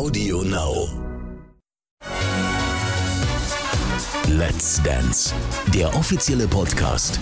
Audio 0.00 0.42
Now. 0.42 0.88
Let's 4.28 4.82
Dance, 4.82 5.34
der 5.74 5.94
offizielle 5.94 6.48
Podcast. 6.48 7.20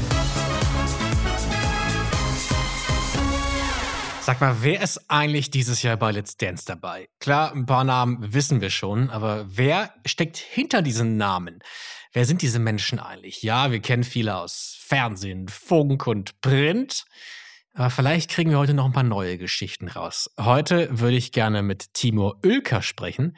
Sag 4.21 4.41
mal, 4.41 4.59
wer 4.61 4.81
ist 4.81 5.11
eigentlich 5.11 5.51
dieses 5.51 5.83
Jahr 5.83 5.97
bei 5.97 6.13
Let's 6.13 6.37
Dance 6.37 6.67
dabei? 6.67 7.09
Klar, 7.19 7.53
ein 7.53 7.67
paar 7.67 7.83
Namen 7.83 8.33
wissen 8.33 8.61
wir 8.61 8.71
schon, 8.71 9.11
aber 9.11 9.47
wer 9.49 9.93
steckt 10.07 10.37
hinter 10.37 10.81
diesen 10.81 11.17
Namen? 11.17 11.59
Wer 12.13 12.27
sind 12.27 12.43
diese 12.43 12.61
Menschen 12.61 13.01
eigentlich? 13.01 13.43
Ja, 13.43 13.73
wir 13.73 13.81
kennen 13.81 14.05
viele 14.05 14.37
aus 14.37 14.77
Fernsehen, 14.79 15.49
Funk 15.49 16.07
und 16.07 16.41
Print. 16.43 17.07
Aber 17.79 17.91
vielleicht 17.91 18.29
kriegen 18.29 18.51
wir 18.51 18.59
heute 18.59 18.75
noch 18.75 18.87
ein 18.87 18.93
paar 18.93 19.05
neue 19.05 19.39
Geschichten 19.39 19.87
raus. 19.87 20.29
Heute 20.37 20.89
würde 20.99 21.17
ich 21.17 21.31
gerne 21.31 21.63
mit 21.63 21.95
Timo 21.95 22.35
Oelker 22.45 22.83
sprechen. 22.83 23.37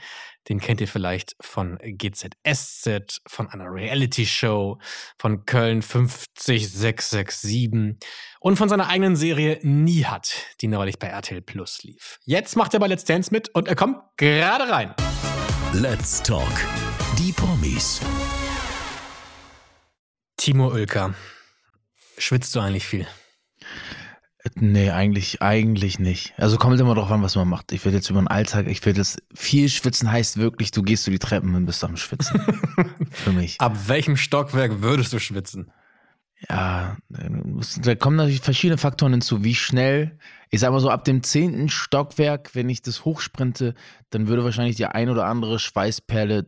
Den 0.48 0.60
kennt 0.60 0.80
ihr 0.80 0.88
vielleicht 0.88 1.36
von 1.42 1.78
GZSZ, 1.82 3.20
von 3.26 3.50
einer 3.50 3.66
Reality-Show, 3.66 4.78
von 5.18 5.44
Köln 5.44 5.82
50667 5.82 7.98
und 8.40 8.56
von 8.56 8.70
seiner 8.70 8.88
eigenen 8.88 9.14
Serie 9.14 9.58
Nihat, 9.60 10.32
die 10.62 10.68
neulich 10.68 10.98
bei 10.98 11.08
RTL 11.08 11.42
Plus 11.42 11.82
lief. 11.82 12.18
Jetzt 12.24 12.56
macht 12.56 12.72
er 12.72 12.80
bei 12.80 12.86
Let's 12.86 13.04
Dance 13.04 13.30
mit 13.30 13.50
und 13.50 13.68
er 13.68 13.76
kommt 13.76 13.98
gerade 14.16 14.72
rein. 14.72 14.94
Let's 15.74 16.22
Talk. 16.22 16.48
Die 17.18 17.32
Promis. 17.32 18.00
Timo 20.38 20.72
Oelker, 20.72 21.12
schwitzt 22.16 22.54
du 22.54 22.60
eigentlich 22.60 22.86
viel? 22.86 23.06
Nee, 24.54 24.90
eigentlich, 24.90 25.42
eigentlich 25.42 25.98
nicht. 25.98 26.32
Also 26.38 26.56
kommt 26.56 26.80
immer 26.80 26.94
drauf 26.94 27.10
an, 27.10 27.22
was 27.22 27.36
man 27.36 27.48
macht. 27.48 27.72
Ich 27.72 27.84
würde 27.84 27.98
jetzt 27.98 28.08
über 28.08 28.20
den 28.20 28.28
Alltag, 28.28 28.66
ich 28.68 28.84
würde 28.84 28.98
jetzt 28.98 29.22
viel 29.34 29.68
schwitzen 29.68 30.10
heißt 30.10 30.38
wirklich, 30.38 30.70
du 30.70 30.82
gehst 30.82 31.06
du 31.06 31.10
die 31.10 31.18
Treppen 31.18 31.54
und 31.54 31.66
bist 31.66 31.84
am 31.84 31.96
Schwitzen. 31.96 32.40
Für 33.10 33.32
mich. 33.32 33.60
Ab 33.60 33.76
welchem 33.88 34.16
Stockwerk 34.16 34.80
würdest 34.80 35.12
du 35.12 35.18
schwitzen? 35.18 35.70
Ja, 36.48 36.96
da 37.08 37.94
kommen 37.96 38.16
natürlich 38.16 38.40
verschiedene 38.40 38.78
Faktoren 38.78 39.12
hinzu. 39.12 39.44
Wie 39.44 39.54
schnell, 39.54 40.18
ich 40.48 40.60
sag 40.60 40.70
mal 40.72 40.80
so, 40.80 40.88
ab 40.88 41.04
dem 41.04 41.22
zehnten 41.22 41.68
Stockwerk, 41.68 42.54
wenn 42.54 42.70
ich 42.70 42.80
das 42.80 43.04
hochsprinte, 43.04 43.74
dann 44.08 44.26
würde 44.26 44.42
wahrscheinlich 44.42 44.76
die 44.76 44.86
ein 44.86 45.10
oder 45.10 45.26
andere 45.26 45.58
Schweißperle 45.58 46.46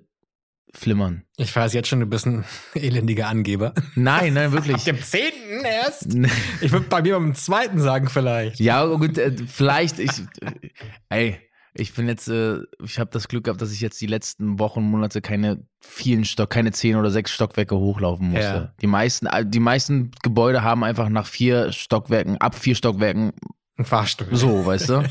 flimmern. 0.75 1.25
Ich 1.37 1.55
weiß 1.55 1.73
jetzt 1.75 1.89
schon, 1.89 2.01
du 2.01 2.06
bist 2.06 2.27
ein 2.27 2.45
elendiger 2.75 3.28
Angeber. 3.28 3.75
Nein, 3.95 4.34
nein, 4.34 4.53
wirklich. 4.53 4.77
Ab 4.77 4.84
dem 4.84 5.03
zehnten 5.03 5.65
erst? 5.65 6.15
Ich 6.61 6.73
würde 6.73 6.87
bei 6.89 7.03
mir 7.03 7.15
beim 7.15 7.34
zweiten 7.34 7.81
sagen 7.81 8.09
vielleicht. 8.09 8.59
Ja, 8.61 8.84
gut, 8.87 9.19
äh, 9.19 9.33
vielleicht, 9.47 9.98
ich, 9.98 10.11
äh, 10.41 10.70
ey, 11.09 11.39
ich 11.75 11.95
bin 11.95 12.06
jetzt, 12.06 12.28
äh, 12.28 12.59
ich 12.83 12.98
habe 12.98 13.11
das 13.11 13.28
Glück 13.28 13.45
gehabt, 13.45 13.62
dass 13.62 13.73
ich 13.73 13.81
jetzt 13.81 14.00
die 14.00 14.06
letzten 14.06 14.59
Wochen, 14.59 14.83
Monate 14.83 15.20
keine 15.23 15.65
vielen 15.81 16.25
Stock, 16.25 16.50
keine 16.50 16.73
zehn 16.73 16.97
oder 16.97 17.11
sechs 17.11 17.31
Stockwerke 17.31 17.77
hochlaufen 17.77 18.28
musste. 18.28 18.45
Ja. 18.45 18.75
Die 18.81 18.87
meisten, 18.87 19.27
die 19.47 19.61
meisten 19.61 20.11
Gebäude 20.23 20.62
haben 20.62 20.84
einfach 20.84 21.09
nach 21.09 21.27
vier 21.27 21.73
Stockwerken, 21.73 22.39
ab 22.39 22.55
vier 22.55 22.75
Stockwerken 22.75 23.33
Ein 23.78 23.87
Fahrstuhl. 23.87 24.28
so, 24.33 24.67
weißt 24.67 24.91
du? 24.91 25.03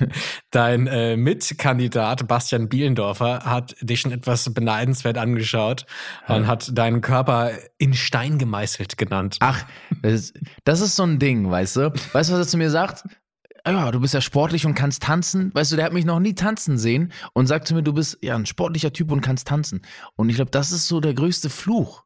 Dein 0.50 0.86
äh, 0.86 1.16
Mitkandidat 1.16 2.26
Bastian 2.26 2.68
Bielendorfer 2.68 3.40
hat 3.44 3.76
dich 3.82 4.00
schon 4.00 4.12
etwas 4.12 4.52
beneidenswert 4.54 5.18
angeschaut 5.18 5.84
und 6.26 6.46
hat 6.46 6.76
deinen 6.76 7.02
Körper 7.02 7.50
in 7.76 7.92
Stein 7.92 8.38
gemeißelt 8.38 8.96
genannt. 8.96 9.36
Ach, 9.40 9.66
das 10.02 10.12
ist, 10.12 10.38
das 10.64 10.80
ist 10.80 10.96
so 10.96 11.02
ein 11.02 11.18
Ding, 11.18 11.50
weißt 11.50 11.76
du? 11.76 11.92
Weißt 12.12 12.30
du, 12.30 12.34
was 12.34 12.40
er 12.40 12.46
zu 12.48 12.56
mir 12.56 12.70
sagt? 12.70 13.04
Ah 13.64 13.72
Ja, 13.72 13.90
du 13.90 14.00
bist 14.00 14.14
ja 14.14 14.20
sportlich 14.20 14.64
und 14.64 14.74
kannst 14.74 15.02
tanzen. 15.02 15.52
Weißt 15.52 15.72
du, 15.72 15.76
der 15.76 15.84
hat 15.84 15.92
mich 15.92 16.04
noch 16.04 16.20
nie 16.20 16.34
tanzen 16.34 16.78
sehen 16.78 17.12
und 17.34 17.48
sagt 17.48 17.68
zu 17.68 17.74
mir, 17.74 17.82
du 17.82 17.92
bist 17.92 18.16
ja 18.22 18.34
ein 18.34 18.46
sportlicher 18.46 18.92
Typ 18.92 19.10
und 19.10 19.20
kannst 19.20 19.48
tanzen. 19.48 19.82
Und 20.14 20.30
ich 20.30 20.36
glaube, 20.36 20.52
das 20.52 20.72
ist 20.72 20.88
so 20.88 21.00
der 21.00 21.14
größte 21.14 21.50
Fluch. 21.50 22.04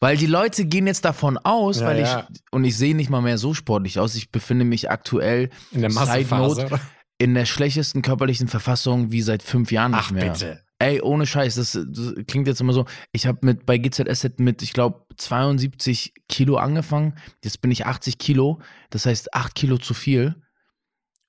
Weil 0.00 0.16
die 0.16 0.26
Leute 0.26 0.64
gehen 0.64 0.86
jetzt 0.86 1.04
davon 1.04 1.38
aus, 1.38 1.80
Ja, 1.80 1.86
weil 1.86 1.98
ich, 2.00 2.08
ja. 2.08 2.26
und 2.50 2.64
ich 2.64 2.76
sehe 2.76 2.94
nicht 2.94 3.10
mal 3.10 3.22
mehr 3.22 3.38
so 3.38 3.54
sportlich 3.54 3.98
aus. 3.98 4.14
Ich 4.14 4.30
befinde 4.30 4.64
mich 4.64 4.90
aktuell 4.90 5.50
In 5.70 5.80
der. 5.82 5.90
Note, 5.90 6.80
in 7.18 7.34
der 7.34 7.44
schlechtesten 7.46 8.02
körperlichen 8.02 8.48
Verfassung 8.48 9.12
wie 9.12 9.22
seit 9.22 9.42
fünf 9.44 9.70
Jahren 9.70 9.92
nicht 9.92 10.06
Ach 10.06 10.10
mehr. 10.10 10.32
bitte. 10.32 10.60
Ey, 10.80 11.00
ohne 11.00 11.26
Scheiß, 11.26 11.54
das, 11.54 11.72
das 11.72 12.14
klingt 12.26 12.48
jetzt 12.48 12.60
immer 12.60 12.72
so. 12.72 12.86
Ich 13.12 13.28
habe 13.28 13.38
mit 13.42 13.64
bei 13.66 13.78
GZSZ 13.78 14.40
mit, 14.40 14.62
ich 14.62 14.72
glaube, 14.72 15.06
72 15.16 16.12
Kilo 16.28 16.56
angefangen. 16.56 17.14
Jetzt 17.44 17.60
bin 17.60 17.70
ich 17.70 17.86
80 17.86 18.18
Kilo. 18.18 18.60
Das 18.90 19.06
heißt, 19.06 19.32
8 19.34 19.54
Kilo 19.54 19.78
zu 19.78 19.94
viel. 19.94 20.34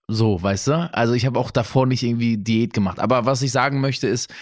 So, 0.08 0.42
weißt 0.42 0.68
du? 0.68 0.94
Also 0.94 1.14
ich 1.14 1.28
habe 1.28 1.40
auch 1.40 1.52
davor 1.52 1.86
nicht 1.86 2.02
irgendwie 2.02 2.38
Diät 2.38 2.74
gemacht. 2.74 3.00
Aber 3.00 3.26
was 3.26 3.44
ich 3.44 3.52
sagen 3.52 3.80
möchte 3.80 4.08
ist, 4.08 4.34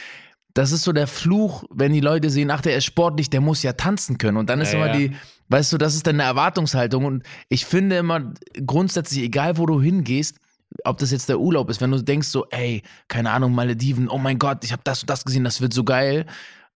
das 0.54 0.72
ist 0.72 0.84
so 0.84 0.92
der 0.92 1.08
Fluch, 1.08 1.64
wenn 1.70 1.94
die 1.94 2.00
Leute 2.00 2.30
sehen, 2.30 2.52
ach, 2.52 2.62
der 2.62 2.76
ist 2.76 2.86
sportlich, 2.86 3.30
der 3.30 3.42
muss 3.42 3.64
ja 3.64 3.74
tanzen 3.74 4.18
können. 4.18 4.38
Und 4.38 4.50
dann 4.50 4.62
ist 4.62 4.74
Ja, 4.74 4.80
immer 4.80 4.88
ja. 4.94 4.98
die, 4.98 5.16
weißt 5.50 5.72
du, 5.74 5.78
das 5.78 5.96
ist 5.96 6.08
dann 6.08 6.16
eine 6.16 6.24
Erwartungshaltung. 6.24 7.06
Und 7.06 7.24
ich 7.50 7.66
finde 7.66 7.98
immer 7.98 8.34
grundsätzlich, 8.66 9.24
egal 9.24 9.58
wo 9.58 9.66
du 9.66 9.82
hingehst, 9.82 10.38
ob 10.84 10.98
das 10.98 11.12
jetzt 11.12 11.30
der 11.30 11.40
Urlaub 11.40 11.70
ist, 11.70 11.82
wenn 11.82 11.92
du 11.92 12.02
denkst 12.02 12.30
so, 12.30 12.48
ey, 12.50 12.82
keine 13.08 13.32
Ahnung, 13.32 13.54
Malediven, 13.54 14.08
oh 14.10 14.18
mein 14.18 14.40
Gott, 14.40 14.64
ich 14.64 14.72
habe 14.72 14.82
das 14.84 15.02
und 15.02 15.10
das 15.10 15.26
gesehen, 15.26 15.44
das 15.44 15.62
wird 15.62 15.74
so 15.74 15.84
geil. 15.84 16.26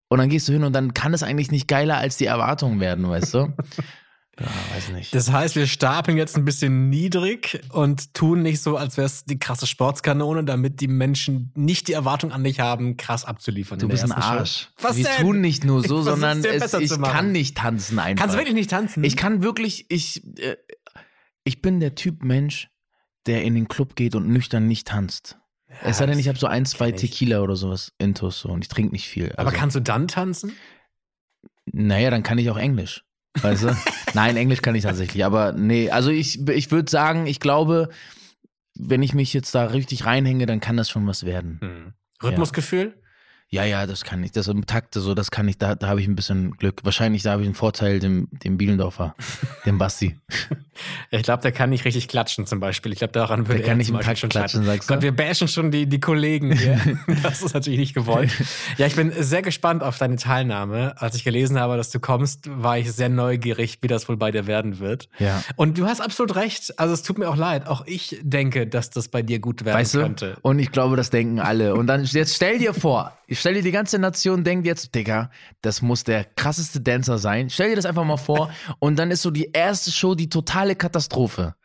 Und 0.09 0.19
dann 0.19 0.29
gehst 0.29 0.49
du 0.49 0.53
hin 0.53 0.65
und 0.65 0.73
dann 0.75 0.93
kann 0.95 1.15
es 1.15 1.23
eigentlich 1.23 1.51
nicht 1.51 1.69
geiler 1.69 1.97
als 1.97 2.17
die 2.17 2.27
Erwartungen 2.27 2.81
werden, 2.81 3.09
weißt 3.09 3.35
du? 3.35 3.53
ja, 4.41 4.47
weiß 4.75 4.89
nicht. 4.91 5.15
Das 5.15 5.31
heißt, 5.31 5.57
wir 5.57 5.67
stapeln 5.67 6.17
jetzt 6.17 6.37
ein 6.37 6.45
bisschen 6.45 6.89
niedrig 6.89 7.61
und 7.71 8.15
tun 8.15 8.43
nicht 8.43 8.63
so, 8.63 8.77
als 8.79 8.97
wäre 8.97 9.07
es 9.07 9.25
die 9.25 9.39
krasse 9.39 9.67
Sportskanone, 9.67 10.45
damit 10.45 10.81
die 10.81 10.89
Menschen 10.89 11.53
nicht 11.55 11.87
die 11.89 11.93
Erwartung 11.93 12.33
an 12.33 12.43
dich 12.43 12.59
haben, 12.59 12.97
krass 12.97 13.25
abzuliefern. 13.27 13.79
Du 13.79 13.89
bist 13.89 14.05
ein 14.05 14.11
ersten 14.11 14.23
Show. 14.23 14.29
Arsch. 14.39 14.71
Was 14.81 14.97
Wir 14.97 15.05
denn? 15.05 15.17
tun 15.27 15.41
nicht 15.43 15.65
nur 15.65 15.83
so, 15.85 15.99
Ich 15.99 16.05
sondern 16.07 16.43
es, 16.45 16.73
ich 16.75 16.91
kann 17.03 17.33
nicht 17.33 17.57
tanzen 17.59 17.99
einfach. 17.99 18.23
Kannst 18.23 18.35
du 18.35 18.39
wirklich 18.39 18.55
nicht 18.55 18.71
tanzen? 18.71 19.05
Ich 19.05 19.17
kann 19.17 19.43
wirklich, 19.43 19.87
ich, 19.91 20.25
äh, 20.39 20.57
ich 21.45 21.61
bin 21.61 21.81
der 21.81 21.95
Typ 21.95 22.25
Mensch, 22.25 22.71
der 23.27 23.43
in 23.45 23.55
den 23.55 23.69
Club 23.69 23.97
geht 23.97 24.15
und 24.15 24.29
nüchtern 24.29 24.67
nicht 24.67 24.89
tanzt. 24.89 25.39
es 25.83 25.99
sei 25.99 26.07
denn, 26.07 26.19
ich 26.19 26.29
habe 26.29 26.39
so 26.39 26.47
ein, 26.47 26.65
zwei. 26.65 26.91
Tequila 26.93 27.41
oder 27.41 27.55
sowas 27.57 27.93
intus 27.99 28.41
so 28.41 28.49
und 28.49 28.63
ich 28.65 28.69
trinke 28.69 28.93
nicht 28.93 29.09
viel. 29.09 29.31
Aber 29.37 29.49
Also, 29.49 29.59
kannst 29.61 29.77
du 29.77 29.81
dann 29.81 30.09
tanzen? 30.09 30.53
naja, 31.67 32.11
dann 32.11 32.23
kann 32.23 32.39
ich 32.39 32.49
auch 32.51 32.57
Englisch. 32.57 33.05
Weißt 33.41 33.65
du? 33.65 33.77
Nein, 34.15 34.37
Englisch 34.37 34.63
kann 34.63 34.75
ich 34.75 34.85
tatsächlich. 34.85 35.25
Aber 35.25 35.53
nee, 35.53 35.91
also 35.91 36.11
ich, 36.11 36.47
ich 36.49 36.71
würde 36.71 36.91
sagen, 36.91 37.27
ich 37.27 37.41
glaube, 37.41 37.89
wenn 38.79 39.03
ich 39.03 39.15
mich 39.15 39.33
jetzt 39.33 39.55
da 39.55 39.67
richtig 39.67 40.05
reinhänge, 40.05 40.47
dann 40.47 40.61
kann 40.61 40.77
das 40.77 40.91
schon 40.91 41.07
was 41.07 41.25
werden. 41.25 41.59
Hm. 41.61 41.93
Rhythmusgefühl? 42.23 43.02
Ja, 43.53 43.65
ja, 43.65 43.87
das 43.87 44.03
kann 44.03 44.25
ich. 44.25 44.33
Das 44.33 44.49
im 44.49 44.65
Takte, 44.65 45.01
so, 45.01 45.13
das 45.13 45.31
kann 45.31 45.47
ich, 45.47 45.59
da, 45.59 45.75
da 45.75 45.89
habe 45.89 46.01
ich 46.01 46.09
ein 46.09 46.17
bisschen 46.17 46.53
Glück. 46.53 46.81
Wahrscheinlich, 46.85 47.23
da 47.23 47.33
habe 47.33 47.43
ich 47.43 47.47
einen 47.47 47.55
Vorteil 47.55 48.01
dem, 48.01 48.29
dem 48.31 48.57
Bielendorfer, 48.57 49.15
dem 49.67 49.77
Basti. 49.77 50.17
Ich 51.11 51.23
glaube, 51.23 51.43
der 51.43 51.53
kann 51.53 51.69
nicht 51.69 51.85
richtig 51.85 52.09
klatschen 52.09 52.47
zum 52.47 52.61
Beispiel. 52.61 52.93
Ich 52.93 52.99
glaube, 52.99 53.13
daran 53.13 53.41
würde 53.49 53.59
Der 53.59 53.65
er 53.65 53.69
kann 53.69 53.77
nicht 53.77 53.89
zum 53.89 53.97
im 53.97 53.99
Beispiel 53.99 54.17
schon 54.17 54.31
klatschen, 54.31 54.65
du? 54.65 54.79
Gott, 54.87 55.03
wir 55.03 55.15
bashen 55.15 55.49
schon 55.49 55.71
die, 55.71 55.85
die 55.85 56.01
Kollegen 56.01 56.57
hier. 56.57 56.81
das 57.23 57.43
ist 57.43 57.53
natürlich 57.53 57.79
nicht 57.79 57.95
gewollt. 57.95 58.31
Ja, 58.79 58.87
ich 58.87 58.97
bin 58.97 59.13
sehr 59.19 59.43
gespannt 59.43 59.83
auf 59.83 59.99
deine 59.99 60.17
Teilnahme. 60.17 60.95
Als 60.97 61.15
ich 61.15 61.23
gelesen 61.23 61.61
habe, 61.61 61.77
dass 61.77 61.91
du 61.91 62.01
kommst, 62.01 62.49
war 62.51 62.79
ich 62.79 62.91
sehr 62.91 63.11
neugierig, 63.11 63.79
wie 63.83 63.87
das 63.87 64.09
wohl 64.09 64.17
bei 64.17 64.31
dir 64.31 64.47
werden 64.47 64.79
wird. 64.79 65.11
Ja. 65.19 65.45
Und 65.57 65.77
du 65.77 65.85
hast 65.85 66.01
absolut 66.01 66.37
recht. 66.37 66.79
Also 66.79 66.95
es 66.95 67.03
tut 67.03 67.19
mir 67.19 67.29
auch 67.29 67.37
leid. 67.37 67.67
Auch 67.67 67.87
ich 67.87 68.19
denke, 68.23 68.67
dass 68.67 68.89
das 68.89 69.09
bei 69.09 69.21
dir 69.21 69.41
gut 69.41 69.67
werden 69.67 69.77
Weißt 69.77 69.93
du? 69.93 70.01
könnte. 70.01 70.39
Und 70.41 70.59
ich 70.59 70.73
glaube, 70.73 70.97
das 70.97 71.11
denken 71.11 71.39
alle. 71.39 71.75
Und 71.75 71.87
dann, 71.87 72.03
jetzt 72.05 72.35
stell 72.35 72.59
dir 72.59 72.73
vor, 72.73 73.13
ich 73.27 73.42
stell 73.43 73.55
dir 73.55 73.63
die 73.63 73.73
ganze 73.73 73.99
Nation 73.99 74.45
denkt 74.45 74.67
jetzt, 74.67 74.95
Digga, 74.95 75.29
das 75.63 75.83
muss 75.83 76.05
der 76.05 76.23
krasseste 76.25 76.81
Dancer 76.81 77.19
sein. 77.19 77.51
Stell 77.51 77.71
dir 77.71 77.77
das 77.77 77.87
einfach 77.87 78.05
mal 78.05 78.17
vor. 78.17 78.51
Und 78.79 78.97
dann 79.01 79.11
ist 79.11 79.23
so 79.23 79.33
die 79.33 79.51
erste 79.53 79.91
Show 79.91 80.15
die 80.15 80.29
totale 80.29 80.77
Katastrophe. 80.77 81.57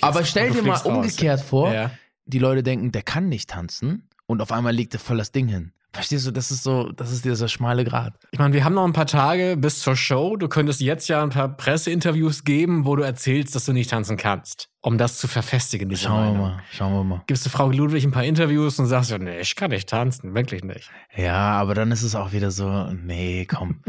Aber 0.00 0.24
stell 0.24 0.50
dir 0.50 0.62
mal 0.62 0.80
umgekehrt 0.80 1.40
vor, 1.40 1.72
Ja. 1.72 1.92
die 2.24 2.40
Leute 2.40 2.64
denken, 2.64 2.90
der 2.90 3.02
kann 3.02 3.28
nicht 3.28 3.50
tanzen. 3.50 4.08
Und 4.26 4.42
auf 4.42 4.50
einmal 4.50 4.74
legt 4.74 4.94
er 4.94 4.98
voll 5.00 5.18
das 5.18 5.30
Ding 5.30 5.46
hin. 5.46 5.72
Verstehst 5.96 6.26
du, 6.26 6.30
das 6.30 6.50
ist 6.50 6.62
so, 6.62 6.92
das 6.92 7.10
ist 7.10 7.24
dieser 7.24 7.48
schmale 7.48 7.84
Grat. 7.84 8.14
Ich 8.30 8.38
meine, 8.38 8.54
wir 8.54 8.64
haben 8.64 8.74
noch 8.74 8.84
ein 8.84 8.92
paar 8.92 9.06
Tage 9.06 9.56
bis 9.56 9.80
zur 9.80 9.96
Show. 9.96 10.36
Du 10.36 10.46
könntest 10.48 10.80
jetzt 10.80 11.08
ja 11.08 11.22
ein 11.22 11.30
paar 11.30 11.48
Presseinterviews 11.48 12.44
geben, 12.44 12.84
wo 12.84 12.96
du 12.96 13.02
erzählst, 13.02 13.54
dass 13.54 13.64
du 13.64 13.72
nicht 13.72 13.90
tanzen 13.90 14.16
kannst, 14.16 14.68
um 14.82 14.98
das 14.98 15.18
zu 15.18 15.26
verfestigen. 15.26 15.88
Diese 15.88 16.02
Schauen 16.02 16.16
wir 16.16 16.32
Meinung. 16.32 16.56
mal, 16.56 16.62
schauen 16.70 16.92
wir 16.92 17.04
mal. 17.04 17.22
Gibst 17.26 17.46
du 17.46 17.50
Frau 17.50 17.70
Ludwig 17.70 18.04
ein 18.04 18.10
paar 18.12 18.24
Interviews 18.24 18.78
und 18.78 18.86
sagst, 18.86 19.10
ja, 19.10 19.18
nee, 19.18 19.40
ich 19.40 19.56
kann 19.56 19.70
nicht 19.70 19.88
tanzen, 19.88 20.34
wirklich 20.34 20.62
nicht. 20.62 20.90
Ja, 21.16 21.52
aber 21.52 21.74
dann 21.74 21.90
ist 21.90 22.02
es 22.02 22.14
auch 22.14 22.32
wieder 22.32 22.50
so, 22.50 22.84
nee, 22.92 23.46
komm. 23.46 23.82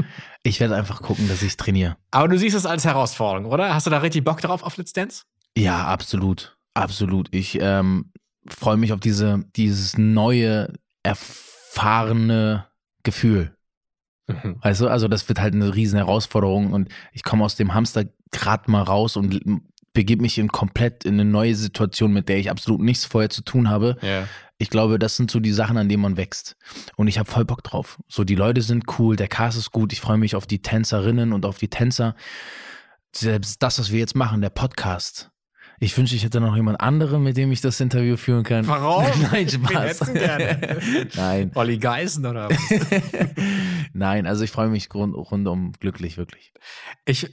Ich 0.43 0.59
werde 0.59 0.75
einfach 0.75 1.01
gucken, 1.01 1.27
dass 1.27 1.41
ich 1.41 1.57
trainiere. 1.57 1.97
Aber 2.11 2.27
du 2.29 2.37
siehst 2.37 2.55
es 2.55 2.65
als 2.65 2.85
Herausforderung, 2.85 3.51
oder? 3.51 3.73
Hast 3.73 3.85
du 3.85 3.91
da 3.91 3.97
richtig 3.99 4.23
Bock 4.23 4.39
drauf 4.41 4.63
auf 4.63 4.77
Let's 4.77 4.93
Dance? 4.93 5.23
Ja, 5.57 5.85
absolut. 5.87 6.57
Absolut. 6.73 7.27
Ich 7.31 7.57
ähm, 7.59 8.11
freue 8.47 8.77
mich 8.77 8.93
auf 8.93 8.99
diese, 8.99 9.43
dieses 9.55 9.97
neue, 9.97 10.71
erfahrene 11.77 12.65
Gefühl. 13.03 13.55
Mhm. 14.27 14.57
Weißt 14.61 14.81
du, 14.81 14.87
also 14.87 15.07
das 15.07 15.29
wird 15.29 15.39
halt 15.39 15.53
eine 15.53 15.75
riesen 15.75 15.97
Herausforderung 15.97 16.73
und 16.73 16.89
ich 17.13 17.23
komme 17.23 17.45
aus 17.45 17.55
dem 17.55 17.73
Hamsterrad 17.73 18.67
mal 18.67 18.81
raus 18.81 19.15
und 19.15 19.41
begebe 19.93 20.21
mich 20.21 20.37
in 20.37 20.49
komplett 20.49 21.05
in 21.05 21.13
eine 21.13 21.25
neue 21.25 21.55
Situation, 21.55 22.11
mit 22.13 22.29
der 22.29 22.37
ich 22.37 22.49
absolut 22.49 22.81
nichts 22.81 23.05
vorher 23.05 23.29
zu 23.29 23.41
tun 23.41 23.69
habe. 23.69 23.97
Ja. 24.01 24.27
Ich 24.57 24.69
glaube, 24.69 24.99
das 24.99 25.15
sind 25.15 25.29
so 25.29 25.39
die 25.39 25.53
Sachen, 25.53 25.77
an 25.77 25.87
denen 25.87 26.01
man 26.01 26.17
wächst. 26.17 26.57
Und 26.95 27.07
ich 27.07 27.19
habe 27.19 27.29
voll 27.29 27.45
Bock 27.45 27.63
drauf. 27.63 27.99
So, 28.07 28.23
die 28.23 28.35
Leute 28.35 28.63
sind 28.63 28.85
cool, 28.97 29.15
der 29.15 29.27
Cast 29.27 29.57
ist 29.57 29.71
gut. 29.71 29.93
Ich 29.93 30.01
freue 30.01 30.17
mich 30.17 30.35
auf 30.35 30.47
die 30.47 30.61
Tänzerinnen 30.61 31.31
und 31.31 31.45
auf 31.45 31.59
die 31.59 31.69
Tänzer. 31.69 32.15
Selbst 33.15 33.61
das, 33.61 33.79
was 33.79 33.91
wir 33.91 33.99
jetzt 33.99 34.15
machen, 34.15 34.41
der 34.41 34.49
Podcast. 34.49 35.31
Ich 35.79 35.95
wünsche, 35.95 36.15
ich 36.15 36.23
hätte 36.23 36.39
noch 36.39 36.55
jemand 36.55 36.81
anderen, 36.81 37.21
mit 37.21 37.37
dem 37.37 37.51
ich 37.51 37.61
das 37.61 37.79
Interview 37.79 38.17
führen 38.17 38.43
kann. 38.43 38.67
Warum? 38.67 39.03
Nein, 39.31 39.47
Spaß. 39.47 39.99
du 39.99 40.13
gerne? 40.13 40.79
Nein. 41.15 41.51
Olli 41.53 41.77
Geisen 41.77 42.25
oder 42.25 42.49
was? 42.49 42.57
Nein, 43.93 44.25
also 44.25 44.43
ich 44.43 44.51
freue 44.51 44.69
mich 44.69 44.91
rund, 44.93 45.13
rundum 45.15 45.73
glücklich, 45.79 46.17
wirklich. 46.17 46.51
Ich 47.05 47.29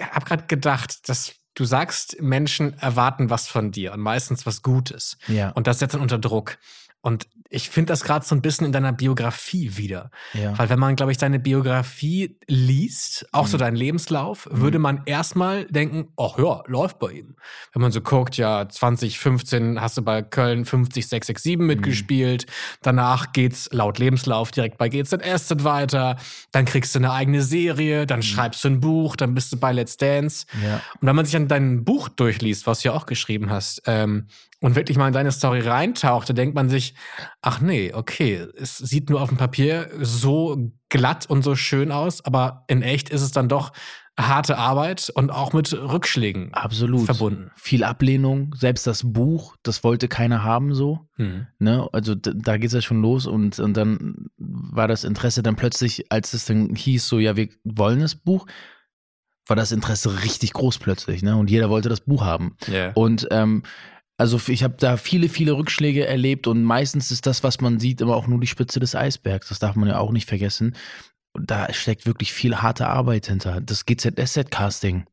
habe 0.00 0.26
gerade 0.26 0.44
gedacht, 0.46 1.08
dass 1.08 1.36
du 1.54 1.64
sagst, 1.64 2.20
Menschen 2.20 2.78
erwarten 2.78 3.30
was 3.30 3.48
von 3.48 3.72
dir 3.72 3.94
und 3.94 4.00
meistens 4.00 4.44
was 4.44 4.62
Gutes. 4.62 5.16
Ja. 5.26 5.50
Und 5.50 5.66
das 5.66 5.78
setzt 5.78 5.94
dann 5.94 6.02
unter 6.02 6.18
Druck. 6.18 6.58
Und 7.06 7.28
ich 7.48 7.70
finde 7.70 7.92
das 7.92 8.02
gerade 8.02 8.26
so 8.26 8.34
ein 8.34 8.42
bisschen 8.42 8.66
in 8.66 8.72
deiner 8.72 8.92
Biografie 8.92 9.76
wieder. 9.76 10.10
ja. 10.34 10.58
Weil 10.58 10.68
wenn 10.68 10.80
man, 10.80 10.96
glaube 10.96 11.12
ich, 11.12 11.18
deine 11.18 11.38
Biografie 11.38 12.36
liest, 12.48 13.24
auch 13.30 13.46
so 13.46 13.56
Mhm. 13.56 13.60
deinen 13.60 13.76
Lebenslauf, 13.76 14.48
würde 14.50 14.80
man 14.80 15.02
erstmal 15.06 15.64
denken, 15.66 16.08
ach 16.16 16.36
ja, 16.38 16.64
läuft 16.66 16.98
bei 16.98 17.12
ihm. 17.12 17.36
Wenn 17.72 17.82
man 17.82 17.92
so 17.92 18.00
guckt, 18.00 18.36
ja, 18.36 18.68
2015 18.68 19.80
hast 19.80 19.96
du 19.96 20.02
bei 20.02 20.22
Köln 20.22 20.64
50667 20.64 21.56
Mhm. 21.58 21.66
mitgespielt, 21.66 22.46
danach 22.82 23.32
geht's 23.32 23.68
laut 23.70 24.00
Lebenslauf 24.00 24.50
direkt 24.50 24.76
bei 24.76 24.88
GZSZ 24.88 25.62
weiter, 25.62 26.16
dann 26.50 26.64
kriegst 26.64 26.96
du 26.96 26.98
eine 26.98 27.12
eigene 27.12 27.42
Serie, 27.42 28.02
Mhm. 28.02 28.06
dann 28.08 28.22
schreibst 28.24 28.64
du 28.64 28.68
ein 28.68 28.80
Buch, 28.80 29.14
dann 29.14 29.34
bist 29.34 29.52
du 29.52 29.56
bei 29.56 29.70
Let's 29.72 29.96
Dance. 29.96 30.46
ja. 30.60 30.80
Und 31.00 31.06
wenn 31.06 31.14
man 31.14 31.24
sich 31.24 31.36
an 31.36 31.46
dein 31.46 31.84
Buch 31.84 32.08
durchliest, 32.08 32.66
was 32.66 32.80
du 32.80 32.88
ja 32.88 32.94
auch 32.94 33.06
geschrieben 33.06 33.50
hast, 33.50 33.82
ähm, 33.86 34.26
und 34.66 34.74
wirklich 34.74 34.98
mal 34.98 35.06
in 35.06 35.12
deine 35.12 35.30
Story 35.30 35.60
reintaucht, 35.60 36.28
dann 36.28 36.34
denkt 36.34 36.56
man 36.56 36.68
sich, 36.68 36.94
ach 37.40 37.60
nee, 37.60 37.92
okay, 37.94 38.48
es 38.56 38.76
sieht 38.78 39.10
nur 39.10 39.22
auf 39.22 39.28
dem 39.28 39.38
Papier 39.38 39.88
so 40.00 40.72
glatt 40.88 41.24
und 41.26 41.42
so 41.42 41.54
schön 41.54 41.92
aus, 41.92 42.24
aber 42.24 42.64
in 42.66 42.82
echt 42.82 43.08
ist 43.08 43.22
es 43.22 43.30
dann 43.30 43.48
doch 43.48 43.70
harte 44.18 44.58
Arbeit 44.58 45.12
und 45.14 45.30
auch 45.30 45.52
mit 45.52 45.72
Rückschlägen 45.72 46.52
Absolut. 46.52 47.06
verbunden. 47.06 47.52
Viel 47.54 47.84
Ablehnung, 47.84 48.56
selbst 48.56 48.88
das 48.88 49.02
Buch, 49.04 49.54
das 49.62 49.84
wollte 49.84 50.08
keiner 50.08 50.42
haben 50.42 50.74
so. 50.74 51.06
Hm. 51.14 51.46
Ne? 51.60 51.88
Also 51.92 52.16
da 52.16 52.56
geht 52.56 52.66
es 52.66 52.74
ja 52.74 52.82
schon 52.82 53.02
los 53.02 53.28
und, 53.28 53.60
und 53.60 53.76
dann 53.76 54.30
war 54.36 54.88
das 54.88 55.04
Interesse 55.04 55.44
dann 55.44 55.54
plötzlich, 55.54 56.10
als 56.10 56.34
es 56.34 56.46
dann 56.46 56.74
hieß, 56.74 57.06
so 57.06 57.20
ja, 57.20 57.36
wir 57.36 57.50
wollen 57.62 58.00
das 58.00 58.16
Buch, 58.16 58.48
war 59.46 59.54
das 59.54 59.70
Interesse 59.70 60.24
richtig 60.24 60.54
groß 60.54 60.78
plötzlich, 60.78 61.22
ne? 61.22 61.36
Und 61.36 61.50
jeder 61.50 61.70
wollte 61.70 61.88
das 61.88 62.00
Buch 62.00 62.24
haben. 62.24 62.56
Yeah. 62.68 62.90
Und 62.94 63.28
ähm, 63.30 63.62
also 64.18 64.40
ich 64.48 64.62
habe 64.62 64.76
da 64.78 64.96
viele, 64.96 65.28
viele 65.28 65.52
Rückschläge 65.52 66.06
erlebt 66.06 66.46
und 66.46 66.62
meistens 66.62 67.10
ist 67.10 67.26
das, 67.26 67.42
was 67.42 67.60
man 67.60 67.78
sieht, 67.78 68.00
immer 68.00 68.16
auch 68.16 68.26
nur 68.26 68.40
die 68.40 68.46
Spitze 68.46 68.80
des 68.80 68.94
Eisbergs. 68.94 69.48
Das 69.48 69.58
darf 69.58 69.76
man 69.76 69.88
ja 69.88 69.98
auch 69.98 70.12
nicht 70.12 70.28
vergessen. 70.28 70.74
Und 71.34 71.50
da 71.50 71.72
steckt 71.74 72.06
wirklich 72.06 72.32
viel 72.32 72.56
harte 72.56 72.88
Arbeit 72.88 73.26
hinter. 73.26 73.60
Das 73.60 73.84
GZSZ-Casting. 73.84 75.04